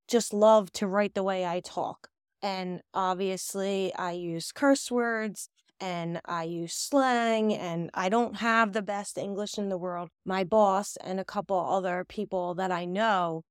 just 0.08 0.34
love 0.34 0.72
to 0.74 0.88
write 0.88 1.14
the 1.14 1.24
way 1.24 1.46
I 1.46 1.60
talk. 1.60 2.10
And 2.42 2.82
obviously, 2.94 3.94
I 3.96 4.12
use 4.12 4.52
curse 4.52 4.92
words 4.92 5.50
and 5.80 6.20
I 6.26 6.44
use 6.44 6.74
slang 6.74 7.54
and 7.54 7.92
I 7.94 8.10
don't 8.10 8.38
have 8.38 8.74
the 8.74 8.82
best 8.82 9.18
English 9.18 9.58
in 9.58 9.70
the 9.70 9.78
world. 9.78 10.10
My 10.26 10.44
boss 10.44 10.98
and 11.04 11.20
a 11.20 11.26
couple 11.26 11.60
other 11.60 12.06
people 12.08 12.56
that 12.56 12.72
I 12.72 12.86
know 12.86 13.44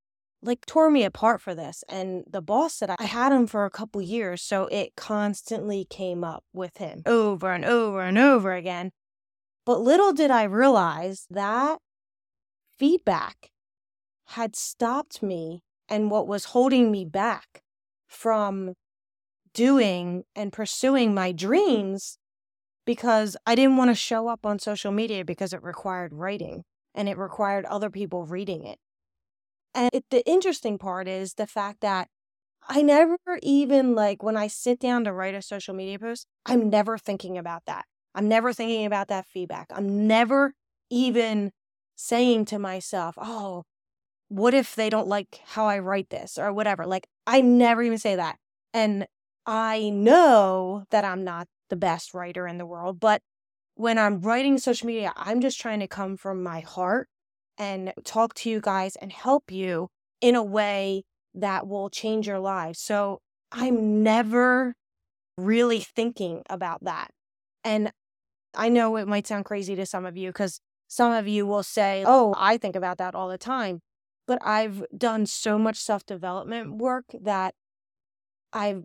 like 0.47 0.65
tore 0.67 0.91
me 0.91 1.05
apart 1.05 1.41
for 1.41 1.55
this. 1.55 1.85
And 1.88 2.25
the 2.31 2.41
boss 2.41 2.75
said 2.75 2.91
I 2.99 3.05
had 3.05 3.33
him 3.33 3.47
for 3.47 3.65
a 3.65 3.71
couple 3.71 4.00
years, 4.00 4.43
so 4.43 4.67
it 4.67 4.97
constantly 4.97 5.87
came 5.88 6.25
up 6.25 6.45
with 6.53 6.79
him 6.79 7.03
over 7.07 7.53
and 7.53 7.65
over 7.65 8.00
and 8.00 8.19
over 8.19 8.53
again. 8.55 8.93
But 9.65 9.81
little 9.81 10.12
did 10.12 10.31
I 10.31 10.45
realize 10.45 11.26
that 11.31 11.79
feedback 12.79 13.50
had 14.31 14.57
stopped 14.57 15.23
me 15.23 15.62
and 15.88 16.11
what 16.11 16.26
was 16.26 16.47
holding 16.47 16.91
me 16.91 17.05
back 17.05 17.62
from 18.07 18.75
doing 19.53 20.25
and 20.35 20.53
pursuing 20.53 21.15
my 21.15 21.33
dreams 21.33 22.19
because 22.85 23.37
I 23.47 23.55
didn't 23.55 23.76
want 23.76 23.91
to 23.91 23.95
show 23.95 24.29
up 24.29 24.47
on 24.47 24.59
social 24.59 24.93
media 24.93 25.25
because 25.25 25.53
it 25.53 25.62
required 25.62 26.12
writing 26.12 26.62
and 26.95 27.09
it 27.09 27.19
required 27.19 27.65
other 27.67 27.91
people 27.91 28.25
reading 28.25 28.65
it. 28.65 28.79
And 29.76 29.90
it, 29.92 30.04
the 30.11 30.26
interesting 30.26 30.78
part 30.78 31.06
is 31.06 31.35
the 31.35 31.47
fact 31.47 31.83
that 31.83 32.09
I 32.68 32.83
never 32.83 33.18
even 33.42 33.95
like 33.95 34.23
when 34.23 34.37
I 34.37 34.49
sit 34.49 34.80
down 34.80 35.04
to 35.04 35.12
write 35.12 35.35
a 35.35 35.42
social 35.42 35.75
media 35.75 35.99
post, 35.99 36.26
I'm 36.47 36.71
never 36.71 36.99
thinking 36.99 37.38
about 37.38 37.64
that. 37.66 37.85
I'm 38.14 38.26
never 38.28 38.52
thinking 38.54 38.87
about 38.87 39.09
that 39.09 39.26
feedback. 39.26 39.68
I'm 39.71 40.06
never 40.09 40.54
even 40.90 41.52
saying 41.95 42.47
to 42.47 42.59
myself, 42.59 43.16
oh, 43.18 43.64
what 44.28 44.54
if 44.54 44.75
they 44.75 44.90
don't 44.90 45.09
like 45.09 45.40
how 45.47 45.66
I 45.66 45.78
write 45.78 46.11
this 46.11 46.38
or 46.38 46.52
whatever? 46.52 46.87
Like, 46.87 47.06
I 47.26 47.42
never 47.42 47.83
even 47.83 47.99
say 47.99 48.16
that. 48.16 48.38
And 48.75 49.06
I 49.47 49.90
know 49.90 50.85
that 50.90 51.04
I'm 51.04 51.23
not 51.23 51.49
the 51.71 51.76
best 51.76 52.14
writer 52.14 52.47
in 52.49 52.59
the 52.59 52.66
world, 52.66 52.99
but 52.99 53.23
when 53.75 53.99
I'm 53.99 54.21
writing 54.23 54.59
social 54.59 54.87
media, 54.87 55.12
I'm 55.16 55.40
just 55.40 55.61
trying 55.61 55.80
to 55.80 55.88
come 55.88 56.16
from 56.16 56.42
my 56.42 56.61
heart 56.61 57.09
and 57.59 57.93
talk 58.05 58.35
to 58.35 58.51
you 58.51 58.61
guys 58.61 58.97
and 58.97 59.13
help 59.13 59.51
you 59.51 59.89
in 60.21 60.35
a 60.35 60.43
way 60.43 61.03
that 61.35 61.67
will 61.67 61.91
change 61.91 62.27
your 62.27 62.39
lives. 62.39 62.81
So 62.81 63.21
I'm 63.53 64.03
never 64.03 64.75
really 65.39 65.81
thinking 65.81 66.43
about 66.49 66.85
that. 66.85 67.11
And 67.65 67.93
I 68.55 68.69
know 68.69 68.97
it 68.97 69.07
might 69.09 69.27
sound 69.27 69.45
crazy 69.45 69.77
to 69.77 69.87
some 69.87 70.07
of 70.07 70.17
you 70.17 70.31
because 70.31 70.61
some 70.89 71.13
of 71.13 71.29
you 71.29 71.47
will 71.47 71.63
say, 71.63 72.05
Oh, 72.07 72.35
I 72.39 72.57
think 72.57 72.77
about 72.77 72.99
that 72.99 73.15
all 73.15 73.29
the 73.29 73.39
time. 73.39 73.81
But 74.27 74.39
I've 74.43 74.85
done 74.97 75.27
so 75.27 75.59
much 75.59 75.77
self 75.77 76.05
development 76.07 76.77
work 76.79 77.05
that 77.21 77.55
I've 78.53 78.85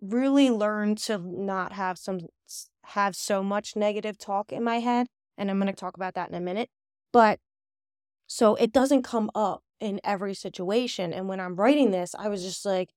really 0.00 0.50
learned 0.50 0.98
to 0.98 1.18
not 1.18 1.72
have 1.72 1.98
some 1.98 2.20
have 2.84 3.16
so 3.16 3.42
much 3.42 3.76
negative 3.76 4.16
talk 4.18 4.52
in 4.52 4.62
my 4.62 4.80
head 4.80 5.06
and 5.36 5.50
I'm 5.50 5.58
going 5.58 5.66
to 5.66 5.78
talk 5.78 5.96
about 5.96 6.14
that 6.14 6.28
in 6.28 6.34
a 6.34 6.40
minute 6.40 6.70
but 7.12 7.38
so 8.28 8.54
it 8.54 8.72
doesn't 8.72 9.02
come 9.02 9.28
up 9.34 9.62
in 9.80 10.00
every 10.04 10.34
situation 10.34 11.12
and 11.12 11.28
when 11.28 11.40
I'm 11.40 11.56
writing 11.56 11.90
this 11.90 12.14
I 12.16 12.28
was 12.28 12.44
just 12.44 12.64
like 12.64 12.90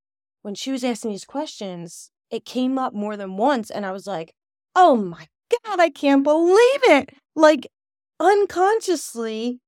when 0.43 0.53
she 0.53 0.71
was 0.71 0.83
asking 0.83 1.11
these 1.11 1.25
questions 1.25 2.11
it 2.29 2.45
came 2.45 2.77
up 2.77 2.93
more 2.93 3.17
than 3.17 3.37
once 3.37 3.71
and 3.71 3.83
I 3.83 3.91
was 3.91 4.05
like 4.05 4.33
oh 4.75 4.95
my 4.95 5.25
god 5.65 5.79
I 5.79 5.89
can't 5.89 6.23
believe 6.23 6.83
it 6.83 7.09
like 7.35 7.67
unconsciously 8.19 9.59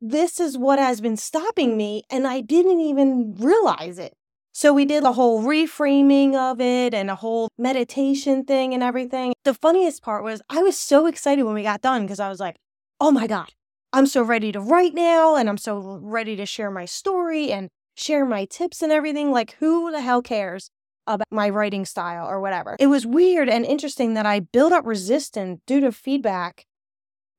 this 0.00 0.38
is 0.38 0.56
what 0.56 0.78
has 0.78 1.00
been 1.00 1.16
stopping 1.16 1.76
me 1.76 2.04
and 2.08 2.26
I 2.26 2.40
didn't 2.40 2.80
even 2.80 3.34
realize 3.34 3.98
it 3.98 4.14
so 4.52 4.72
we 4.72 4.84
did 4.84 5.04
a 5.04 5.12
whole 5.12 5.42
reframing 5.42 6.34
of 6.34 6.60
it 6.60 6.92
and 6.92 7.08
a 7.08 7.14
whole 7.14 7.48
meditation 7.56 8.44
thing 8.44 8.74
and 8.74 8.82
everything. 8.82 9.32
The 9.44 9.54
funniest 9.54 10.02
part 10.02 10.24
was 10.24 10.42
I 10.50 10.62
was 10.62 10.76
so 10.76 11.06
excited 11.06 11.44
when 11.44 11.54
we 11.54 11.62
got 11.62 11.80
done 11.80 12.02
because 12.02 12.20
I 12.20 12.28
was 12.28 12.40
like, 12.40 12.56
oh 13.00 13.10
my 13.10 13.26
God, 13.26 13.50
I'm 13.92 14.06
so 14.06 14.22
ready 14.22 14.52
to 14.52 14.60
write 14.60 14.94
now 14.94 15.36
and 15.36 15.48
I'm 15.48 15.58
so 15.58 15.98
ready 16.00 16.36
to 16.36 16.46
share 16.46 16.70
my 16.70 16.84
story 16.84 17.50
and 17.50 17.68
share 17.94 18.24
my 18.24 18.44
tips 18.44 18.82
and 18.82 18.92
everything. 18.92 19.32
Like, 19.32 19.56
who 19.58 19.90
the 19.90 20.00
hell 20.00 20.22
cares 20.22 20.70
about 21.06 21.26
my 21.30 21.48
writing 21.48 21.84
style 21.84 22.28
or 22.28 22.40
whatever? 22.40 22.76
It 22.78 22.86
was 22.86 23.06
weird 23.06 23.48
and 23.48 23.64
interesting 23.64 24.14
that 24.14 24.26
I 24.26 24.40
built 24.40 24.72
up 24.72 24.86
resistance 24.86 25.60
due 25.66 25.80
to 25.80 25.90
feedback 25.90 26.66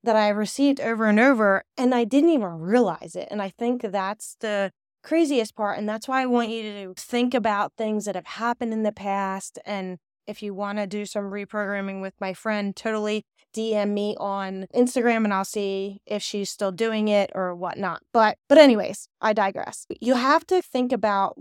that 0.04 0.16
I 0.16 0.30
received 0.30 0.82
over 0.82 1.06
and 1.06 1.20
over 1.20 1.64
and 1.78 1.94
I 1.96 2.04
didn't 2.04 2.32
even 2.32 2.60
realize 2.60 3.16
it. 3.16 3.28
And 3.32 3.42
I 3.42 3.50
think 3.50 3.82
that's 3.84 4.36
the 4.40 4.72
craziest 5.04 5.56
part. 5.56 5.78
And 5.78 5.88
that's 5.88 6.08
why 6.08 6.22
I 6.22 6.26
want 6.26 6.50
you 6.50 6.64
to 6.64 6.94
think 6.98 7.34
about 7.34 7.74
things 7.78 8.06
that 8.06 8.16
have 8.16 8.28
happened 8.28 8.74
in 8.74 8.84
the 8.84 8.92
past. 8.92 9.60
And 9.66 9.98
if 10.28 10.44
you 10.44 10.54
want 10.54 10.80
to 10.80 10.88
do 10.88 11.06
some 11.06 11.26
reprogramming 11.26 12.02
with 12.02 12.14
my 12.20 12.34
friend, 12.34 12.76
totally 12.76 13.26
DM 13.54 13.90
me 13.90 14.16
on 14.20 14.68
Instagram 14.74 15.24
and 15.24 15.34
I'll 15.34 15.46
see 15.46 16.02
if 16.06 16.22
she's 16.22 16.50
still 16.50 16.72
doing 16.72 17.08
it 17.08 17.32
or 17.36 17.56
whatnot. 17.56 18.02
But 18.14 18.38
but 18.48 18.58
anyways, 18.58 19.08
I 19.22 19.34
digress. 19.34 19.86
You 20.00 20.16
have 20.16 20.46
to 20.48 20.62
think 20.62 20.92
about 20.92 21.38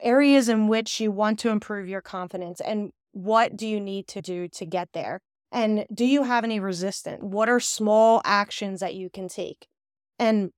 areas 0.00 0.48
in 0.48 0.68
which 0.68 1.00
you 1.00 1.10
want 1.10 1.38
to 1.40 1.50
improve 1.50 1.88
your 1.88 2.02
confidence 2.02 2.60
and 2.60 2.92
what 3.12 3.56
do 3.56 3.66
you 3.66 3.80
need 3.80 4.06
to 4.08 4.20
do 4.20 4.46
to 4.48 4.66
get 4.66 4.90
there? 4.92 5.20
And 5.50 5.86
do 5.92 6.04
you 6.04 6.24
have 6.24 6.44
any 6.44 6.60
resistance? 6.60 7.22
What 7.22 7.48
are 7.48 7.60
small 7.60 8.20
actions 8.24 8.80
that 8.80 8.94
you 8.94 9.08
can 9.08 9.28
take? 9.28 9.68
And 10.18 10.50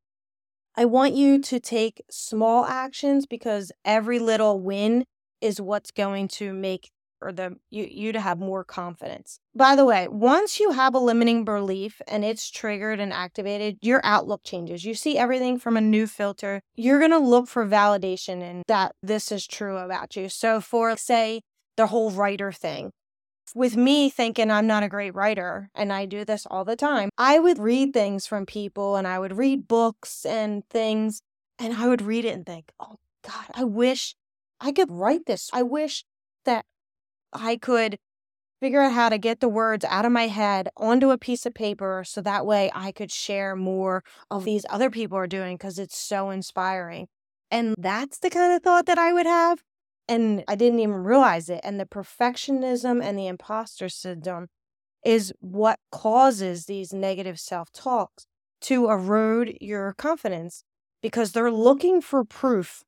I 0.76 0.84
want 0.84 1.14
you 1.14 1.40
to 1.40 1.60
take 1.60 2.02
small 2.10 2.64
actions 2.64 3.26
because 3.26 3.70
every 3.84 4.18
little 4.18 4.60
win 4.60 5.04
is 5.40 5.60
what's 5.60 5.90
going 5.90 6.28
to 6.28 6.52
make 6.52 6.90
or 7.20 7.32
the 7.32 7.56
you, 7.70 7.88
you 7.90 8.12
to 8.12 8.20
have 8.20 8.38
more 8.38 8.64
confidence. 8.64 9.40
By 9.54 9.76
the 9.76 9.84
way, 9.84 10.08
once 10.08 10.60
you 10.60 10.72
have 10.72 10.94
a 10.94 10.98
limiting 10.98 11.44
belief 11.44 12.00
and 12.06 12.24
it's 12.24 12.50
triggered 12.50 13.00
and 13.00 13.12
activated, 13.12 13.78
your 13.82 14.00
outlook 14.04 14.42
changes. 14.44 14.84
You 14.84 14.94
see 14.94 15.18
everything 15.18 15.58
from 15.58 15.76
a 15.76 15.80
new 15.80 16.06
filter. 16.06 16.62
You're 16.76 16.98
going 16.98 17.10
to 17.10 17.18
look 17.18 17.48
for 17.48 17.66
validation 17.66 18.42
in 18.42 18.62
that 18.68 18.94
this 19.02 19.32
is 19.32 19.46
true 19.46 19.78
about 19.78 20.16
you. 20.16 20.28
So 20.28 20.60
for 20.60 20.96
say 20.96 21.42
the 21.76 21.88
whole 21.88 22.10
writer 22.10 22.52
thing, 22.52 22.90
with 23.54 23.76
me 23.76 24.10
thinking 24.10 24.50
I'm 24.50 24.66
not 24.66 24.82
a 24.82 24.88
great 24.88 25.14
writer, 25.14 25.70
and 25.74 25.92
I 25.92 26.06
do 26.06 26.24
this 26.24 26.46
all 26.46 26.64
the 26.64 26.76
time, 26.76 27.10
I 27.16 27.38
would 27.38 27.58
read 27.58 27.92
things 27.92 28.26
from 28.26 28.46
people 28.46 28.96
and 28.96 29.06
I 29.06 29.18
would 29.18 29.36
read 29.36 29.68
books 29.68 30.24
and 30.24 30.68
things, 30.68 31.22
and 31.58 31.74
I 31.74 31.88
would 31.88 32.02
read 32.02 32.24
it 32.24 32.34
and 32.34 32.44
think, 32.44 32.72
oh 32.78 32.96
God, 33.26 33.46
I 33.54 33.64
wish 33.64 34.14
I 34.60 34.72
could 34.72 34.90
write 34.90 35.26
this. 35.26 35.50
I 35.52 35.62
wish 35.62 36.04
I 37.32 37.56
could 37.56 37.98
figure 38.60 38.82
out 38.82 38.92
how 38.92 39.08
to 39.08 39.18
get 39.18 39.40
the 39.40 39.48
words 39.48 39.84
out 39.84 40.04
of 40.04 40.12
my 40.12 40.26
head 40.28 40.68
onto 40.76 41.10
a 41.10 41.18
piece 41.18 41.46
of 41.46 41.54
paper 41.54 42.02
so 42.04 42.20
that 42.20 42.44
way 42.44 42.70
I 42.74 42.92
could 42.92 43.12
share 43.12 43.54
more 43.54 44.02
of 44.30 44.44
these 44.44 44.66
other 44.68 44.90
people 44.90 45.16
are 45.16 45.26
doing 45.26 45.56
because 45.56 45.78
it's 45.78 45.96
so 45.96 46.30
inspiring. 46.30 47.06
And 47.50 47.74
that's 47.78 48.18
the 48.18 48.30
kind 48.30 48.52
of 48.52 48.62
thought 48.62 48.86
that 48.86 48.98
I 48.98 49.12
would 49.12 49.26
have 49.26 49.62
and 50.08 50.42
I 50.48 50.54
didn't 50.54 50.80
even 50.80 50.96
realize 50.96 51.48
it. 51.48 51.60
And 51.62 51.78
the 51.78 51.86
perfectionism 51.86 53.02
and 53.02 53.18
the 53.18 53.26
imposter 53.26 53.88
syndrome 53.88 54.48
is 55.04 55.32
what 55.40 55.78
causes 55.92 56.66
these 56.66 56.92
negative 56.92 57.38
self 57.38 57.70
talks 57.72 58.26
to 58.62 58.90
erode 58.90 59.56
your 59.60 59.94
confidence 59.94 60.64
because 61.02 61.32
they're 61.32 61.52
looking 61.52 62.00
for 62.00 62.24
proof 62.24 62.82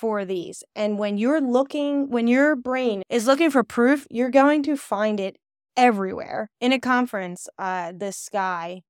for 0.00 0.24
these. 0.24 0.64
And 0.74 0.98
when 0.98 1.18
you're 1.18 1.42
looking, 1.42 2.08
when 2.08 2.26
your 2.26 2.56
brain 2.56 3.02
is 3.10 3.26
looking 3.26 3.50
for 3.50 3.62
proof, 3.62 4.06
you're 4.10 4.30
going 4.30 4.62
to 4.62 4.74
find 4.74 5.20
it 5.20 5.36
everywhere. 5.76 6.48
In 6.58 6.72
a 6.72 6.80
conference, 6.80 7.48
uh, 7.58 7.92
this 7.94 8.30
guy, 8.32 8.80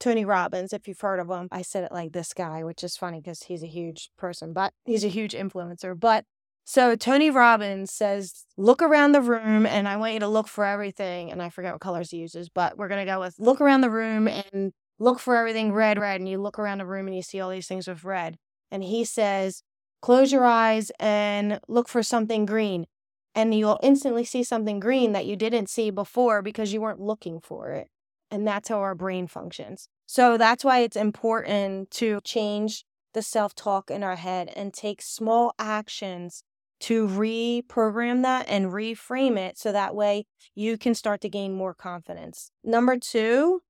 Tony 0.00 0.24
Robbins, 0.24 0.72
if 0.72 0.88
you've 0.88 1.00
heard 1.00 1.20
of 1.20 1.28
him, 1.28 1.48
I 1.52 1.60
said 1.60 1.84
it 1.84 1.92
like 1.92 2.12
this 2.12 2.32
guy, 2.32 2.64
which 2.64 2.82
is 2.82 2.96
funny 2.96 3.20
because 3.20 3.42
he's 3.42 3.62
a 3.62 3.66
huge 3.66 4.08
person, 4.16 4.54
but 4.54 4.72
he's 4.86 5.04
a 5.04 5.08
huge 5.08 5.34
influencer. 5.34 5.98
But 5.98 6.24
so 6.64 6.96
Tony 6.96 7.30
Robbins 7.30 7.92
says, 7.92 8.46
look 8.56 8.80
around 8.80 9.12
the 9.12 9.20
room 9.20 9.66
and 9.66 9.86
I 9.86 9.98
want 9.98 10.14
you 10.14 10.20
to 10.20 10.28
look 10.28 10.48
for 10.48 10.64
everything. 10.64 11.30
And 11.30 11.42
I 11.42 11.50
forget 11.50 11.74
what 11.74 11.82
colors 11.82 12.10
he 12.10 12.16
uses, 12.16 12.48
but 12.48 12.78
we're 12.78 12.88
going 12.88 13.04
to 13.04 13.12
go 13.12 13.20
with 13.20 13.34
look 13.38 13.60
around 13.60 13.82
the 13.82 13.90
room 13.90 14.26
and 14.26 14.72
look 14.98 15.20
for 15.20 15.36
everything 15.36 15.74
red, 15.74 15.98
red. 15.98 16.18
And 16.18 16.28
you 16.30 16.40
look 16.40 16.58
around 16.58 16.78
the 16.78 16.86
room 16.86 17.06
and 17.08 17.14
you 17.14 17.22
see 17.22 17.40
all 17.40 17.50
these 17.50 17.68
things 17.68 17.86
with 17.86 18.04
red. 18.04 18.38
And 18.70 18.82
he 18.82 19.04
says, 19.04 19.62
close 20.00 20.32
your 20.32 20.44
eyes 20.44 20.90
and 20.98 21.60
look 21.68 21.88
for 21.88 22.02
something 22.02 22.46
green. 22.46 22.86
And 23.34 23.54
you'll 23.54 23.80
instantly 23.82 24.24
see 24.24 24.42
something 24.42 24.80
green 24.80 25.12
that 25.12 25.26
you 25.26 25.36
didn't 25.36 25.68
see 25.68 25.90
before 25.90 26.40
because 26.40 26.72
you 26.72 26.80
weren't 26.80 27.00
looking 27.00 27.40
for 27.40 27.70
it. 27.70 27.88
And 28.30 28.46
that's 28.46 28.68
how 28.68 28.78
our 28.78 28.94
brain 28.94 29.26
functions. 29.26 29.88
So 30.06 30.38
that's 30.38 30.64
why 30.64 30.80
it's 30.80 30.96
important 30.96 31.90
to 31.92 32.20
change 32.24 32.84
the 33.12 33.22
self 33.22 33.54
talk 33.54 33.90
in 33.90 34.02
our 34.02 34.16
head 34.16 34.52
and 34.56 34.72
take 34.72 35.02
small 35.02 35.54
actions 35.58 36.42
to 36.78 37.08
reprogram 37.08 38.22
that 38.22 38.48
and 38.48 38.66
reframe 38.66 39.36
it 39.36 39.58
so 39.58 39.72
that 39.72 39.94
way 39.94 40.26
you 40.54 40.76
can 40.76 40.94
start 40.94 41.20
to 41.22 41.28
gain 41.28 41.54
more 41.54 41.74
confidence. 41.74 42.50
Number 42.62 42.98
two 42.98 43.62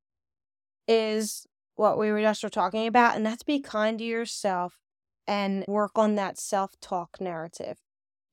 is 0.89 1.47
what 1.77 1.99
we 1.99 2.11
were 2.11 2.21
just 2.21 2.45
talking 2.53 2.87
about, 2.87 3.17
and 3.17 3.25
that's 3.25 3.43
be 3.43 3.61
kind 3.61 3.99
to 3.99 4.05
yourself 4.05 4.75
and 5.27 5.65
work 5.67 5.93
on 5.97 6.15
that 6.15 6.39
self 6.39 6.79
talk 6.81 7.21
narrative. 7.21 7.79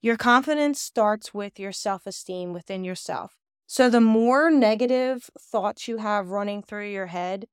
Your 0.02 0.18
confidence 0.18 0.82
starts 0.82 1.34
with 1.34 1.60
your 1.60 1.72
self 1.72 2.06
esteem 2.06 2.54
within 2.54 2.84
yourself. 2.84 3.38
So, 3.66 3.90
the 3.90 4.02
more 4.02 4.52
negative 4.52 5.30
thoughts 5.40 5.88
you 5.88 5.98
have 5.98 6.30
running 6.30 6.62
through 6.62 6.90
your 6.90 7.08
head, 7.08 7.46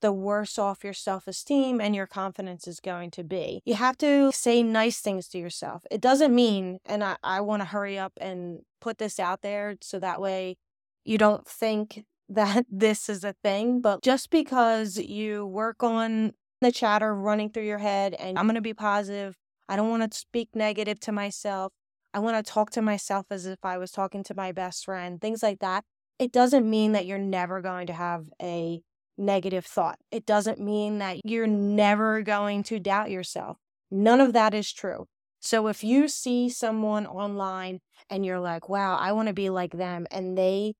the 0.00 0.12
worse 0.12 0.58
off 0.58 0.84
your 0.84 0.92
self 0.92 1.26
esteem 1.26 1.80
and 1.80 1.94
your 1.94 2.06
confidence 2.06 2.66
is 2.66 2.80
going 2.80 3.10
to 3.12 3.24
be. 3.24 3.60
You 3.64 3.74
have 3.74 3.98
to 3.98 4.30
say 4.32 4.62
nice 4.62 5.00
things 5.00 5.28
to 5.28 5.38
yourself. 5.38 5.84
It 5.90 6.00
doesn't 6.00 6.34
mean, 6.34 6.78
and 6.86 7.02
I, 7.04 7.16
I 7.22 7.40
want 7.40 7.60
to 7.62 7.66
hurry 7.66 7.98
up 7.98 8.12
and 8.20 8.60
put 8.80 8.98
this 8.98 9.18
out 9.18 9.42
there 9.42 9.76
so 9.80 9.98
that 9.98 10.20
way 10.20 10.56
you 11.04 11.18
don't 11.18 11.46
think 11.46 12.04
that 12.28 12.66
this 12.70 13.08
is 13.08 13.24
a 13.24 13.34
thing, 13.42 13.80
but 13.80 14.02
just 14.02 14.30
because 14.30 14.98
you 14.98 15.46
work 15.46 15.82
on 15.82 16.32
the 16.60 16.72
chatter 16.72 17.14
running 17.14 17.50
through 17.50 17.64
your 17.64 17.78
head 17.78 18.14
and 18.14 18.38
I'm 18.38 18.46
going 18.46 18.56
to 18.56 18.60
be 18.60 18.74
positive, 18.74 19.36
I 19.68 19.76
don't 19.76 19.90
want 19.90 20.10
to 20.10 20.18
speak 20.18 20.50
negative 20.54 20.98
to 21.00 21.12
myself. 21.12 21.72
I 22.14 22.20
want 22.20 22.44
to 22.44 22.52
talk 22.52 22.70
to 22.70 22.82
myself 22.82 23.26
as 23.30 23.46
if 23.46 23.58
I 23.62 23.78
was 23.78 23.90
talking 23.90 24.24
to 24.24 24.34
my 24.34 24.52
best 24.52 24.84
friend, 24.84 25.20
things 25.20 25.42
like 25.42 25.58
that. 25.60 25.84
It 26.18 26.32
doesn't 26.32 26.68
mean 26.68 26.92
that 26.92 27.06
you're 27.06 27.18
never 27.18 27.60
going 27.60 27.86
to 27.88 27.92
have 27.92 28.24
a 28.40 28.80
negative 29.16 29.66
thought. 29.66 29.98
It 30.10 30.24
doesn't 30.24 30.60
mean 30.60 30.98
that 30.98 31.18
you're 31.24 31.46
never 31.46 32.22
going 32.22 32.62
to 32.64 32.78
doubt 32.78 33.10
yourself. 33.10 33.58
None 33.90 34.20
of 34.20 34.32
that 34.32 34.54
is 34.54 34.72
true. 34.72 35.06
So 35.40 35.68
if 35.68 35.84
you 35.84 36.08
see 36.08 36.48
someone 36.48 37.06
online 37.06 37.80
and 38.10 38.24
you're 38.24 38.40
like, 38.40 38.68
wow, 38.68 38.96
I 38.96 39.12
want 39.12 39.28
to 39.28 39.34
be 39.34 39.50
like 39.50 39.72
them, 39.72 40.06
and 40.10 40.36
they, 40.36 40.74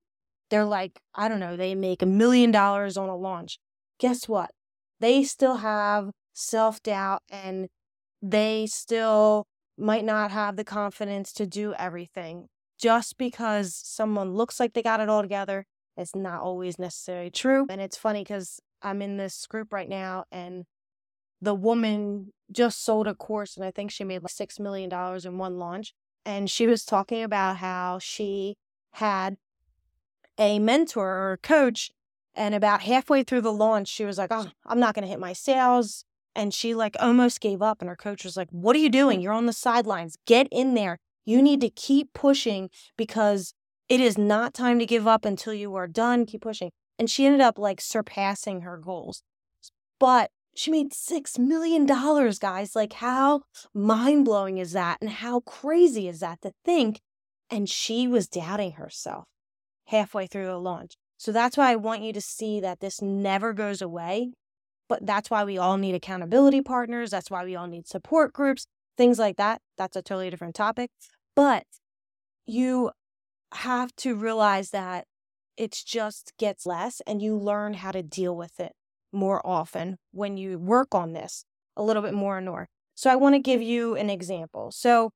they're 0.49 0.65
like, 0.65 0.99
I 1.15 1.29
don't 1.29 1.39
know, 1.39 1.55
they 1.55 1.75
make 1.75 2.01
a 2.01 2.07
million 2.07 2.51
dollars 2.51 2.97
on 2.97 3.07
a 3.07 3.15
launch. 3.15 3.59
Guess 3.99 4.27
what? 4.27 4.51
They 4.99 5.23
still 5.23 5.57
have 5.57 6.11
self 6.33 6.81
doubt 6.83 7.23
and 7.29 7.69
they 8.21 8.67
still 8.67 9.47
might 9.77 10.03
not 10.03 10.31
have 10.31 10.55
the 10.55 10.65
confidence 10.65 11.31
to 11.33 11.45
do 11.45 11.73
everything. 11.75 12.47
Just 12.77 13.17
because 13.17 13.75
someone 13.75 14.33
looks 14.33 14.59
like 14.59 14.73
they 14.73 14.81
got 14.81 14.99
it 15.01 15.09
all 15.09 15.21
together 15.21 15.65
it's 15.99 16.15
not 16.15 16.41
always 16.41 16.79
necessarily 16.79 17.29
true. 17.29 17.67
And 17.69 17.81
it's 17.81 17.97
funny 17.97 18.21
because 18.21 18.61
I'm 18.81 19.01
in 19.01 19.17
this 19.17 19.45
group 19.45 19.73
right 19.73 19.89
now 19.89 20.23
and 20.31 20.63
the 21.41 21.53
woman 21.53 22.31
just 22.51 22.83
sold 22.83 23.05
a 23.05 23.13
course 23.13 23.57
and 23.57 23.65
I 23.65 23.71
think 23.71 23.91
she 23.91 24.05
made 24.05 24.23
like 24.23 24.31
$6 24.31 24.59
million 24.59 24.89
in 25.25 25.37
one 25.37 25.59
launch. 25.59 25.93
And 26.25 26.49
she 26.49 26.67
was 26.67 26.85
talking 26.85 27.21
about 27.21 27.57
how 27.57 27.99
she 27.99 28.55
had 28.93 29.35
a 30.37 30.57
mentor 30.59 31.05
or 31.05 31.33
a 31.33 31.37
coach. 31.37 31.91
And 32.39 32.55
about 32.55 32.83
halfway 32.83 33.23
through 33.23 33.41
the 33.41 33.51
launch, 33.51 33.89
she 33.89 34.05
was 34.05 34.17
like, 34.17 34.29
Oh, 34.31 34.47
I'm 34.65 34.79
not 34.79 34.95
going 34.95 35.03
to 35.03 35.09
hit 35.09 35.19
my 35.19 35.33
sales. 35.33 36.05
And 36.33 36.53
she 36.53 36.73
like 36.73 36.95
almost 36.97 37.41
gave 37.41 37.61
up. 37.61 37.81
And 37.81 37.89
her 37.89 37.97
coach 37.97 38.23
was 38.23 38.37
like, 38.37 38.47
What 38.49 38.77
are 38.77 38.79
you 38.79 38.89
doing? 38.89 39.19
Mm. 39.19 39.23
You're 39.23 39.33
on 39.33 39.45
the 39.45 39.51
sidelines. 39.51 40.15
Get 40.25 40.47
in 40.49 40.73
there. 40.73 40.99
You 41.25 41.41
need 41.41 41.59
to 41.59 41.69
keep 41.69 42.13
pushing 42.13 42.69
because 42.97 43.53
it 43.89 43.99
is 43.99 44.17
not 44.17 44.53
time 44.53 44.79
to 44.79 44.85
give 44.85 45.05
up 45.05 45.25
until 45.25 45.53
you 45.53 45.75
are 45.75 45.85
done. 45.85 46.25
Keep 46.25 46.43
pushing. 46.43 46.71
And 46.97 47.09
she 47.09 47.25
ended 47.25 47.41
up 47.41 47.59
like 47.59 47.81
surpassing 47.81 48.61
her 48.61 48.77
goals. 48.77 49.21
But 49.99 50.31
she 50.55 50.71
made 50.71 50.93
$6 50.93 51.37
million, 51.39 51.85
guys. 51.85 52.73
Like, 52.73 52.93
how 52.93 53.41
mind 53.73 54.23
blowing 54.23 54.59
is 54.59 54.71
that? 54.71 54.99
And 55.01 55.09
how 55.09 55.41
crazy 55.41 56.07
is 56.07 56.21
that 56.21 56.41
to 56.43 56.53
think? 56.63 57.01
And 57.49 57.67
she 57.69 58.07
was 58.07 58.29
doubting 58.29 58.73
herself 58.73 59.25
halfway 59.87 60.25
through 60.25 60.45
the 60.45 60.57
launch. 60.57 60.95
So 61.19 61.33
that's 61.33 61.57
why 61.57 61.71
I 61.71 61.75
want 61.75 62.01
you 62.01 62.13
to 62.13 62.21
see 62.21 62.61
that 62.61 62.79
this 62.79 63.01
never 63.01 63.51
goes 63.51 63.81
away. 63.81 64.31
But 64.87 65.05
that's 65.05 65.29
why 65.29 65.43
we 65.43 65.57
all 65.57 65.77
need 65.77 65.93
accountability 65.93 66.61
partners. 66.61 67.11
That's 67.11 67.29
why 67.29 67.43
we 67.43 67.55
all 67.55 67.67
need 67.67 67.87
support 67.87 68.31
groups, 68.33 68.65
things 68.97 69.19
like 69.19 69.35
that. 69.35 69.61
That's 69.77 69.97
a 69.97 70.01
totally 70.01 70.29
different 70.29 70.55
topic. 70.55 70.89
But 71.35 71.65
you 72.47 72.91
have 73.53 73.93
to 73.97 74.15
realize 74.15 74.71
that 74.71 75.05
it 75.57 75.73
just 75.85 76.31
gets 76.39 76.65
less 76.65 77.01
and 77.05 77.21
you 77.21 77.37
learn 77.37 77.73
how 77.75 77.91
to 77.91 78.01
deal 78.01 78.35
with 78.35 78.57
it 78.59 78.71
more 79.11 79.45
often 79.45 79.97
when 80.11 80.37
you 80.37 80.57
work 80.57 80.95
on 80.95 81.11
this 81.11 81.43
a 81.75 81.83
little 81.83 82.01
bit 82.01 82.13
more 82.13 82.37
and 82.37 82.47
more. 82.47 82.69
So 82.95 83.11
I 83.11 83.17
want 83.17 83.35
to 83.35 83.39
give 83.39 83.61
you 83.61 83.95
an 83.95 84.09
example. 84.09 84.71
So 84.71 85.11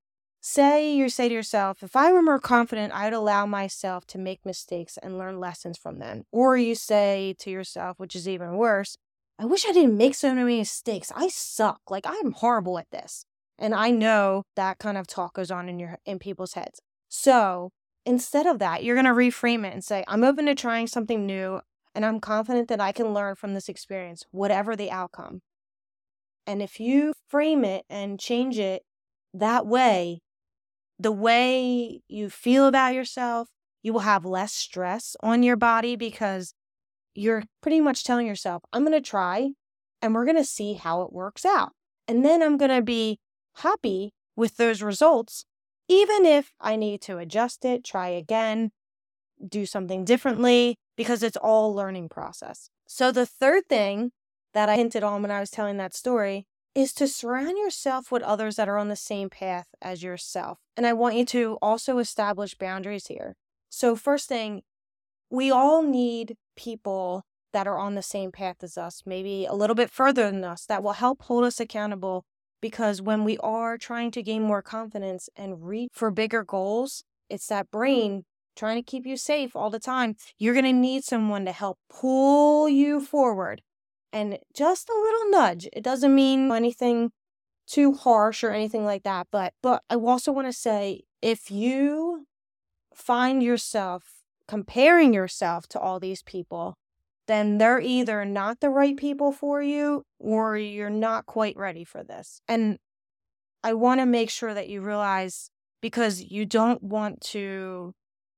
say 0.46 0.94
you 0.94 1.08
say 1.08 1.30
to 1.30 1.34
yourself, 1.34 1.82
if 1.82 1.96
I 1.96 2.12
were 2.12 2.22
more 2.22 2.40
confident, 2.40 2.94
I'd 2.94 3.14
allow 3.14 3.46
myself 3.46 4.06
to 4.08 4.18
make 4.18 4.46
mistakes 4.46 4.98
and 5.02 5.18
learn 5.18 5.40
lessons 5.40 5.78
from 5.78 6.00
them. 6.00 6.26
Or 6.32 6.58
you 6.58 6.76
say 6.76 7.34
to 7.40 7.50
yourself, 7.50 7.98
which 7.98 8.14
is 8.14 8.28
even 8.28 8.58
worse, 8.58 8.98
I 9.40 9.46
wish 9.46 9.66
I 9.66 9.72
didn't 9.72 9.98
make 9.98 10.16
so 10.16 10.36
many 10.36 10.60
mistakes. 10.60 11.14
I 11.16 11.30
suck. 11.30 11.80
Like 11.90 12.06
I'm 12.06 12.34
horrible 12.34 12.78
at 12.78 12.92
this. 12.92 13.26
And 13.58 13.74
I 13.74 13.90
know 13.92 14.44
that 14.58 14.80
kind 14.80 14.98
of 14.98 15.08
talk 15.08 15.36
goes 15.36 15.50
on 15.50 15.70
in 15.70 15.80
your 15.80 15.98
in 16.06 16.20
people's 16.20 16.54
heads. 16.54 16.82
So 17.08 17.72
instead 18.06 18.46
of 18.46 18.60
that, 18.60 18.84
you're 18.84 19.02
to 19.02 19.10
reframe 19.10 19.66
it 19.66 19.74
and 19.74 19.84
say, 19.84 20.04
I'm 20.10 20.26
open 20.26 20.46
to 20.48 20.56
trying 20.56 20.88
something 20.88 21.26
new 21.26 21.62
and 21.96 22.06
I'm 22.06 22.20
confident 22.20 22.68
that 22.68 22.82
I 22.82 22.92
can 22.92 23.14
learn 23.14 23.36
from 23.36 23.54
this 23.54 23.70
experience, 23.70 24.26
whatever 24.32 24.76
the 24.76 24.92
outcome. 24.92 25.42
And 26.46 26.62
if 26.62 26.82
you 26.82 27.14
frame 27.30 27.64
it 27.64 27.86
and 27.90 28.20
change 28.20 28.60
it 28.60 28.84
that 29.34 29.66
way, 29.66 30.20
the 31.00 31.12
way 31.12 32.02
you 32.08 32.30
feel 32.30 32.68
about 32.68 32.94
yourself, 32.94 33.50
you 33.82 33.94
will 33.94 34.02
have 34.02 34.26
less 34.26 34.54
stress 34.54 35.16
on 35.22 35.44
your 35.44 35.56
body 35.56 35.96
because 35.96 36.54
you're 37.14 37.44
pretty 37.62 37.82
much 37.82 38.04
telling 38.04 38.28
yourself, 38.28 38.64
I'm 38.72 38.84
going 38.84 38.94
to 38.94 39.02
try 39.10 39.50
and 40.02 40.14
we're 40.14 40.26
going 40.26 40.38
to 40.38 40.44
see 40.44 40.74
how 40.74 41.02
it 41.02 41.14
works 41.14 41.46
out. 41.46 41.72
And 42.08 42.26
then 42.26 42.42
I'm 42.42 42.58
going 42.58 42.72
to 42.72 42.82
be 42.82 43.20
happy 43.58 44.14
with 44.36 44.58
those 44.58 44.82
results, 44.82 45.46
even 45.88 46.26
if 46.26 46.54
I 46.60 46.76
need 46.76 47.02
to 47.04 47.18
adjust 47.18 47.66
it, 47.66 47.84
try 47.84 48.10
again, 48.10 48.72
do 49.48 49.66
something 49.66 50.06
differently, 50.06 50.76
because 50.96 51.24
it's 51.24 51.38
all 51.38 51.74
learning 51.74 52.10
process. 52.10 52.70
So 52.88 53.12
the 53.12 53.26
third 53.26 53.64
thing 53.70 54.12
that 54.54 54.70
I 54.70 54.76
hinted 54.76 55.04
on 55.04 55.22
when 55.22 55.32
I 55.32 55.40
was 55.40 55.50
telling 55.50 55.78
that 55.78 55.96
story 55.96 56.48
is 56.76 56.94
to 56.94 57.08
surround 57.08 57.58
yourself 57.58 58.12
with 58.12 58.24
others 58.24 58.56
that 58.56 58.68
are 58.68 58.78
on 58.78 58.90
the 58.90 58.96
same 58.96 59.30
path 59.30 59.68
as 59.82 60.04
yourself. 60.04 60.60
And 60.76 60.88
I 60.88 60.94
want 60.94 61.16
you 61.16 61.26
to 61.26 61.58
also 61.62 62.00
establish 62.00 62.56
boundaries 62.56 63.08
here. 63.08 63.36
So 63.70 63.96
first 63.96 64.28
thing, 64.28 64.64
we 65.30 65.52
all 65.52 65.84
need 65.84 66.36
people 66.56 67.24
that 67.54 67.68
are 67.68 67.78
on 67.78 67.96
the 67.96 68.02
same 68.02 68.32
path 68.32 68.58
as 68.64 68.78
us, 68.78 69.04
maybe 69.06 69.46
a 69.46 69.54
little 69.54 69.76
bit 69.76 69.92
further 69.92 70.30
than 70.30 70.44
us, 70.44 70.66
that 70.66 70.84
will 70.84 70.94
help 70.94 71.24
hold 71.24 71.44
us 71.44 71.60
accountable. 71.60 72.26
Because 72.62 73.02
when 73.02 73.24
we 73.24 73.38
are 73.40 73.78
trying 73.78 74.10
to 74.12 74.24
gain 74.24 74.42
more 74.42 74.62
confidence 74.62 75.30
and 75.36 75.68
reach 75.68 75.90
for 75.94 76.10
bigger 76.10 76.44
goals, 76.44 77.04
it's 77.30 77.48
that 77.48 77.70
brain 77.70 78.24
trying 78.56 78.78
to 78.78 78.84
keep 78.84 79.06
you 79.06 79.18
safe 79.18 79.56
all 79.56 79.70
the 79.70 79.80
time, 79.80 80.16
you're 80.38 80.54
going 80.54 80.66
to 80.66 80.74
need 80.74 81.04
someone 81.04 81.46
to 81.46 81.52
help 81.52 81.78
pull 81.90 82.70
you 82.70 83.02
forward. 83.02 83.62
And 84.14 84.38
just 84.56 84.90
a 84.90 84.94
little 84.94 85.32
nudge. 85.32 85.68
It 85.74 85.84
doesn't 85.84 86.14
mean 86.14 86.52
anything 86.52 87.12
too 87.68 87.94
harsh 87.94 88.44
or 88.44 88.52
anything 88.52 88.86
like 88.86 89.04
that, 89.04 89.28
but 89.32 89.54
but 89.62 89.84
I 89.90 89.96
also 89.96 90.32
want 90.32 90.48
to 90.48 90.54
say 90.54 91.02
if 91.22 91.50
you 91.50 92.28
find 92.94 93.42
yourself 93.42 94.04
comparing 94.48 95.14
yourself 95.14 95.68
to 95.70 95.80
all 95.80 96.00
these 96.00 96.22
people, 96.22 96.78
then 97.28 97.58
they're 97.58 97.80
either 97.80 98.24
not 98.26 98.60
the 98.60 98.70
right 98.70 98.96
people 98.98 99.32
for 99.32 99.62
you 99.62 100.04
or 100.20 100.58
you're 100.58 100.90
not 100.90 101.26
quite 101.26 101.58
ready 101.58 101.84
for 101.84 102.04
this. 102.04 102.42
And 102.48 102.78
I 103.64 103.74
want 103.74 104.02
to 104.02 104.06
make 104.06 104.30
sure 104.30 104.54
that 104.54 104.68
you 104.68 104.82
realize 104.82 105.50
because 105.82 106.22
you 106.22 106.46
don't 106.46 106.84
want 106.84 107.22
to 107.22 107.94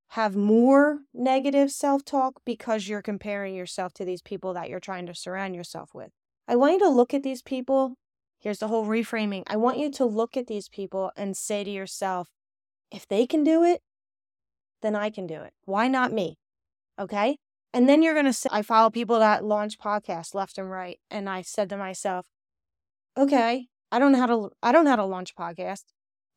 have 0.09 0.35
more 0.35 0.99
negative 1.13 1.71
self 1.71 2.05
talk 2.05 2.41
because 2.45 2.87
you're 2.87 3.01
comparing 3.01 3.55
yourself 3.55 3.93
to 3.95 4.05
these 4.05 4.21
people 4.21 4.53
that 4.53 4.69
you're 4.69 4.79
trying 4.79 5.05
to 5.07 5.15
surround 5.15 5.55
yourself 5.55 5.93
with. 5.93 6.11
I 6.47 6.55
want 6.55 6.73
you 6.73 6.79
to 6.79 6.89
look 6.89 7.13
at 7.13 7.23
these 7.23 7.41
people. 7.41 7.95
Here's 8.39 8.59
the 8.59 8.67
whole 8.67 8.85
reframing. 8.85 9.43
I 9.47 9.57
want 9.57 9.79
you 9.79 9.91
to 9.91 10.05
look 10.05 10.37
at 10.37 10.47
these 10.47 10.69
people 10.69 11.11
and 11.17 11.35
say 11.35 11.63
to 11.63 11.69
yourself, 11.69 12.29
if 12.91 13.07
they 13.07 13.25
can 13.25 13.43
do 13.43 13.63
it, 13.63 13.81
then 14.81 14.95
I 14.95 15.09
can 15.09 15.25
do 15.25 15.41
it. 15.41 15.53
Why 15.65 15.87
not 15.87 16.13
me? 16.13 16.37
Okay. 16.99 17.37
And 17.73 17.89
then 17.89 18.01
you're 18.01 18.13
going 18.13 18.25
to 18.25 18.33
say, 18.33 18.47
I 18.51 18.61
follow 18.61 18.89
people 18.89 19.19
that 19.19 19.43
launch 19.43 19.79
podcasts 19.79 20.33
left 20.33 20.57
and 20.57 20.69
right. 20.69 20.99
And 21.09 21.29
I 21.29 21.41
said 21.41 21.69
to 21.69 21.77
myself, 21.77 22.27
okay, 23.17 23.67
I 23.91 23.99
don't 23.99 24.11
know 24.11 24.19
how 24.19 24.27
to, 24.27 24.51
I 24.61 24.71
don't 24.71 24.85
know 24.85 24.91
how 24.91 24.95
to 24.97 25.05
launch 25.05 25.35
podcast, 25.35 25.83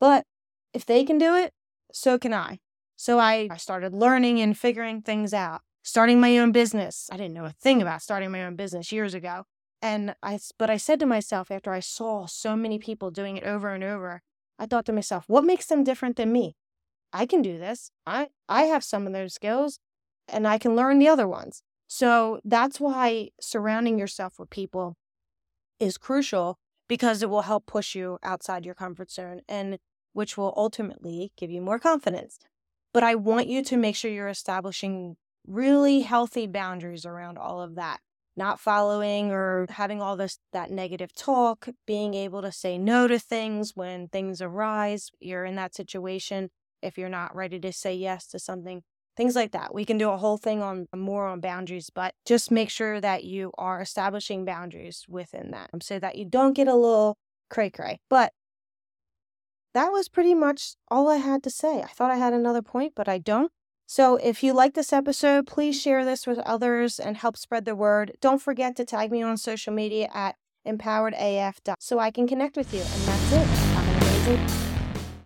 but 0.01 0.25
if 0.73 0.87
they 0.87 1.05
can 1.05 1.19
do 1.19 1.37
it, 1.37 1.53
so 1.93 2.19
can 2.19 2.35
I. 2.35 2.59
So 3.01 3.21
I, 3.21 3.47
I 3.49 3.59
started 3.59 3.95
learning 3.95 4.41
and 4.41 4.59
figuring 4.59 5.03
things 5.03 5.33
out, 5.33 5.61
starting 5.85 6.21
my 6.21 6.37
own 6.37 6.51
business. 6.51 7.09
I 7.13 7.17
didn't 7.17 7.35
know 7.35 7.45
a 7.45 7.53
thing 7.53 7.81
about 7.81 8.03
starting 8.03 8.33
my 8.33 8.45
own 8.45 8.57
business 8.57 8.91
years 8.91 9.15
ago. 9.15 9.45
And 9.81 10.17
I, 10.21 10.41
but 10.59 10.69
I 10.69 10.79
said 10.79 10.99
to 10.99 11.07
myself 11.07 11.53
after 11.53 11.73
I 11.73 11.79
saw 11.79 12.27
so 12.27 12.57
many 12.57 12.81
people 12.81 13.13
doing 13.13 13.37
it 13.37 13.45
over 13.45 13.69
and 13.73 13.85
over, 13.85 14.23
I 14.59 14.67
thought 14.67 14.85
to 14.87 14.93
myself, 14.93 15.25
what 15.29 15.45
makes 15.45 15.67
them 15.67 15.85
different 15.85 16.17
than 16.17 16.33
me? 16.33 16.57
I 17.13 17.25
can 17.25 17.41
do 17.41 17.57
this. 17.57 17.93
I, 18.05 18.31
I 18.49 18.63
have 18.63 18.83
some 18.83 19.07
of 19.07 19.13
those 19.13 19.33
skills 19.33 19.79
and 20.27 20.45
I 20.45 20.59
can 20.59 20.75
learn 20.75 20.99
the 20.99 21.07
other 21.07 21.29
ones. 21.29 21.63
So 21.87 22.41
that's 22.45 22.81
why 22.81 23.29
surrounding 23.41 23.97
yourself 23.97 24.41
with 24.41 24.51
people 24.51 24.97
is 25.79 25.99
crucial 25.99 26.59
because 26.89 27.23
it 27.23 27.31
will 27.31 27.43
help 27.43 27.65
push 27.65 27.95
you 27.95 28.19
outside 28.25 28.65
your 28.65 28.75
comfort 28.75 29.13
zone 29.13 29.43
and 29.49 29.79
which 30.15 30.37
will 30.37 30.53
ultimately 30.57 31.31
give 31.37 31.53
you 31.53 31.61
more 31.61 31.79
confidence. 31.79 32.41
But 32.93 33.03
I 33.03 33.15
want 33.15 33.49
you 33.49 33.63
to 33.65 33.77
make 33.77 33.97
sure 33.97 34.11
you're 34.11 34.29
establishing 34.29 35.17
really 35.47 36.01
healthy 36.01 36.47
boundaries 36.47 37.07
around 37.07 37.39
all 37.39 37.61
of 37.61 37.75
that. 37.77 38.01
Not 38.37 38.61
following 38.61 39.33
or 39.33 39.67
having 39.69 40.01
all 40.01 40.17
this 40.17 40.39
that 40.53 40.71
negative 40.71 41.13
talk, 41.15 41.69
being 41.87 42.15
able 42.15 42.41
to 42.43 42.53
say 42.53 42.79
no 42.79 43.09
to 43.09 43.19
things 43.19 43.73
when 43.75 44.09
things 44.09 44.41
arise. 44.41 45.11
You're 45.19 45.45
in 45.45 45.57
that 45.57 45.75
situation 45.75 46.51
if 46.81 46.97
you're 46.97 47.09
not 47.09 47.35
ready 47.35 47.59
to 47.59 47.73
say 47.73 47.95
yes 47.95 48.29
to 48.29 48.39
something 48.39 48.83
things 49.19 49.35
like 49.35 49.51
that. 49.51 49.75
We 49.75 49.85
can 49.85 49.99
do 49.99 50.11
a 50.11 50.17
whole 50.17 50.39
thing 50.39 50.63
on 50.63 50.87
more 50.95 51.27
on 51.27 51.41
boundaries, 51.41 51.91
but 51.93 52.15
just 52.25 52.53
make 52.53 52.71
sure 52.71 53.01
that 53.01 53.25
you 53.25 53.51
are 53.59 53.83
establishing 53.83 54.45
boundaries 54.45 55.05
within 55.09 55.51
that 55.51 55.71
so 55.83 55.99
that 55.99 56.17
you 56.17 56.25
don't 56.25 56.53
get 56.53 56.69
a 56.69 56.75
little 56.75 57.19
cray 57.51 57.69
cray. 57.69 57.99
But 58.09 58.33
that 59.79 59.93
was 59.93 60.09
pretty 60.09 60.35
much 60.35 60.75
all 60.89 61.09
I 61.09 61.19
had 61.19 61.45
to 61.45 61.51
say. 61.51 61.83
I 61.83 61.87
thought 61.87 62.11
I 62.11 62.17
had 62.17 62.33
another 62.33 62.63
point, 62.63 62.95
but 62.97 63.09
I 63.09 63.19
don't. 63.19 63.53
So 63.87 64.17
if 64.17 64.43
you 64.43 64.53
like 64.53 64.75
this 64.75 64.93
episode, 64.93 65.47
please 65.47 65.81
share 65.81 66.05
this 66.05 66.27
with 66.27 66.41
others 66.41 66.99
and 66.99 67.17
help 67.17 67.37
spread 67.37 67.65
the 67.65 67.77
word. 67.77 68.17
Don't 68.21 68.43
forget 68.43 68.75
to 68.77 68.85
tag 68.85 69.13
me 69.13 69.23
on 69.23 69.37
social 69.37 69.73
media 69.73 70.09
at 70.13 70.35
empoweredaf 70.67 71.59
so 71.79 72.01
I 72.01 72.11
can 72.11 72.27
connect 72.27 72.57
with 72.57 72.75
you. 72.75 72.81
And 72.81 73.03
that's 73.03 73.33
it. 73.33 73.47
Have 73.47 73.89
an 73.89 74.03
amazing 74.03 74.78